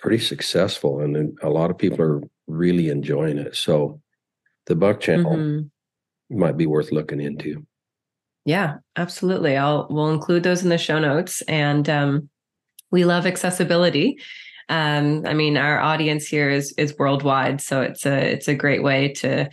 pretty 0.00 0.18
successful 0.18 1.00
and 1.00 1.38
a 1.42 1.50
lot 1.50 1.70
of 1.70 1.78
people 1.78 2.02
are 2.02 2.22
really 2.48 2.88
enjoying 2.88 3.38
it. 3.38 3.54
So 3.54 4.00
the 4.66 4.74
Buck 4.74 5.00
channel 5.00 5.36
Mhm. 5.36 5.70
might 6.30 6.56
be 6.56 6.66
worth 6.66 6.92
looking 6.92 7.20
into. 7.20 7.66
Yeah, 8.44 8.76
absolutely. 8.96 9.56
I'll 9.56 9.86
we'll 9.90 10.10
include 10.10 10.42
those 10.42 10.62
in 10.62 10.68
the 10.68 10.78
show 10.78 10.98
notes. 10.98 11.42
And 11.42 11.88
um, 11.88 12.28
we 12.90 13.04
love 13.04 13.26
accessibility. 13.26 14.18
Um, 14.68 15.24
I 15.26 15.34
mean, 15.34 15.56
our 15.56 15.80
audience 15.80 16.26
here 16.26 16.50
is 16.50 16.72
is 16.76 16.96
worldwide, 16.98 17.60
so 17.60 17.82
it's 17.82 18.06
a 18.06 18.32
it's 18.32 18.48
a 18.48 18.54
great 18.54 18.82
way 18.82 19.08
to 19.14 19.48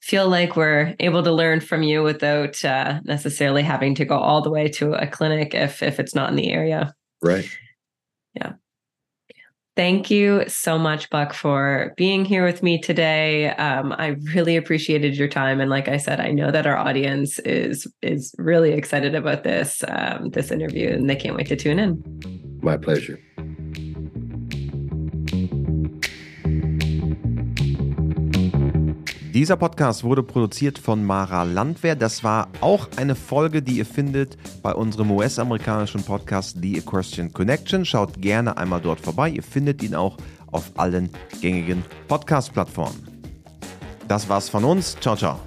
feel 0.00 0.28
like 0.28 0.56
we're 0.56 0.94
able 1.00 1.22
to 1.22 1.32
learn 1.32 1.60
from 1.60 1.82
you 1.82 2.02
without 2.02 2.64
uh, 2.64 3.00
necessarily 3.04 3.62
having 3.62 3.94
to 3.94 4.04
go 4.04 4.18
all 4.18 4.42
the 4.42 4.50
way 4.50 4.68
to 4.68 4.92
a 4.94 5.06
clinic 5.06 5.54
if 5.54 5.82
if 5.82 6.00
it's 6.00 6.14
not 6.14 6.30
in 6.30 6.36
the 6.36 6.52
area. 6.52 6.94
Right. 7.22 7.48
Thank 9.76 10.08
you 10.08 10.44
so 10.46 10.78
much, 10.78 11.10
Buck, 11.10 11.32
for 11.32 11.94
being 11.96 12.24
here 12.24 12.44
with 12.44 12.62
me 12.62 12.80
today. 12.80 13.48
Um, 13.50 13.92
I 13.98 14.16
really 14.32 14.56
appreciated 14.56 15.16
your 15.16 15.26
time, 15.26 15.60
and 15.60 15.68
like 15.68 15.88
I 15.88 15.96
said, 15.96 16.20
I 16.20 16.30
know 16.30 16.52
that 16.52 16.64
our 16.64 16.76
audience 16.76 17.40
is 17.40 17.88
is 18.00 18.32
really 18.38 18.72
excited 18.72 19.16
about 19.16 19.42
this 19.42 19.82
um, 19.88 20.30
this 20.30 20.52
interview, 20.52 20.90
and 20.90 21.10
they 21.10 21.16
can't 21.16 21.36
wait 21.36 21.48
to 21.48 21.56
tune 21.56 21.80
in. 21.80 22.60
My 22.62 22.76
pleasure. 22.76 23.18
Dieser 29.34 29.56
Podcast 29.56 30.04
wurde 30.04 30.22
produziert 30.22 30.78
von 30.78 31.04
Mara 31.04 31.42
Landwehr. 31.42 31.96
Das 31.96 32.22
war 32.22 32.46
auch 32.60 32.86
eine 32.96 33.16
Folge, 33.16 33.62
die 33.62 33.78
ihr 33.78 33.84
findet 33.84 34.38
bei 34.62 34.72
unserem 34.72 35.10
US-amerikanischen 35.10 36.04
Podcast 36.04 36.58
The 36.62 36.78
Equestrian 36.78 37.32
Connection. 37.32 37.84
Schaut 37.84 38.22
gerne 38.22 38.56
einmal 38.56 38.80
dort 38.80 39.00
vorbei. 39.00 39.30
Ihr 39.30 39.42
findet 39.42 39.82
ihn 39.82 39.96
auch 39.96 40.18
auf 40.52 40.70
allen 40.76 41.10
gängigen 41.40 41.84
Podcast-Plattformen. 42.06 43.08
Das 44.06 44.28
war's 44.28 44.48
von 44.48 44.62
uns. 44.62 44.96
Ciao, 45.00 45.16
ciao. 45.16 45.40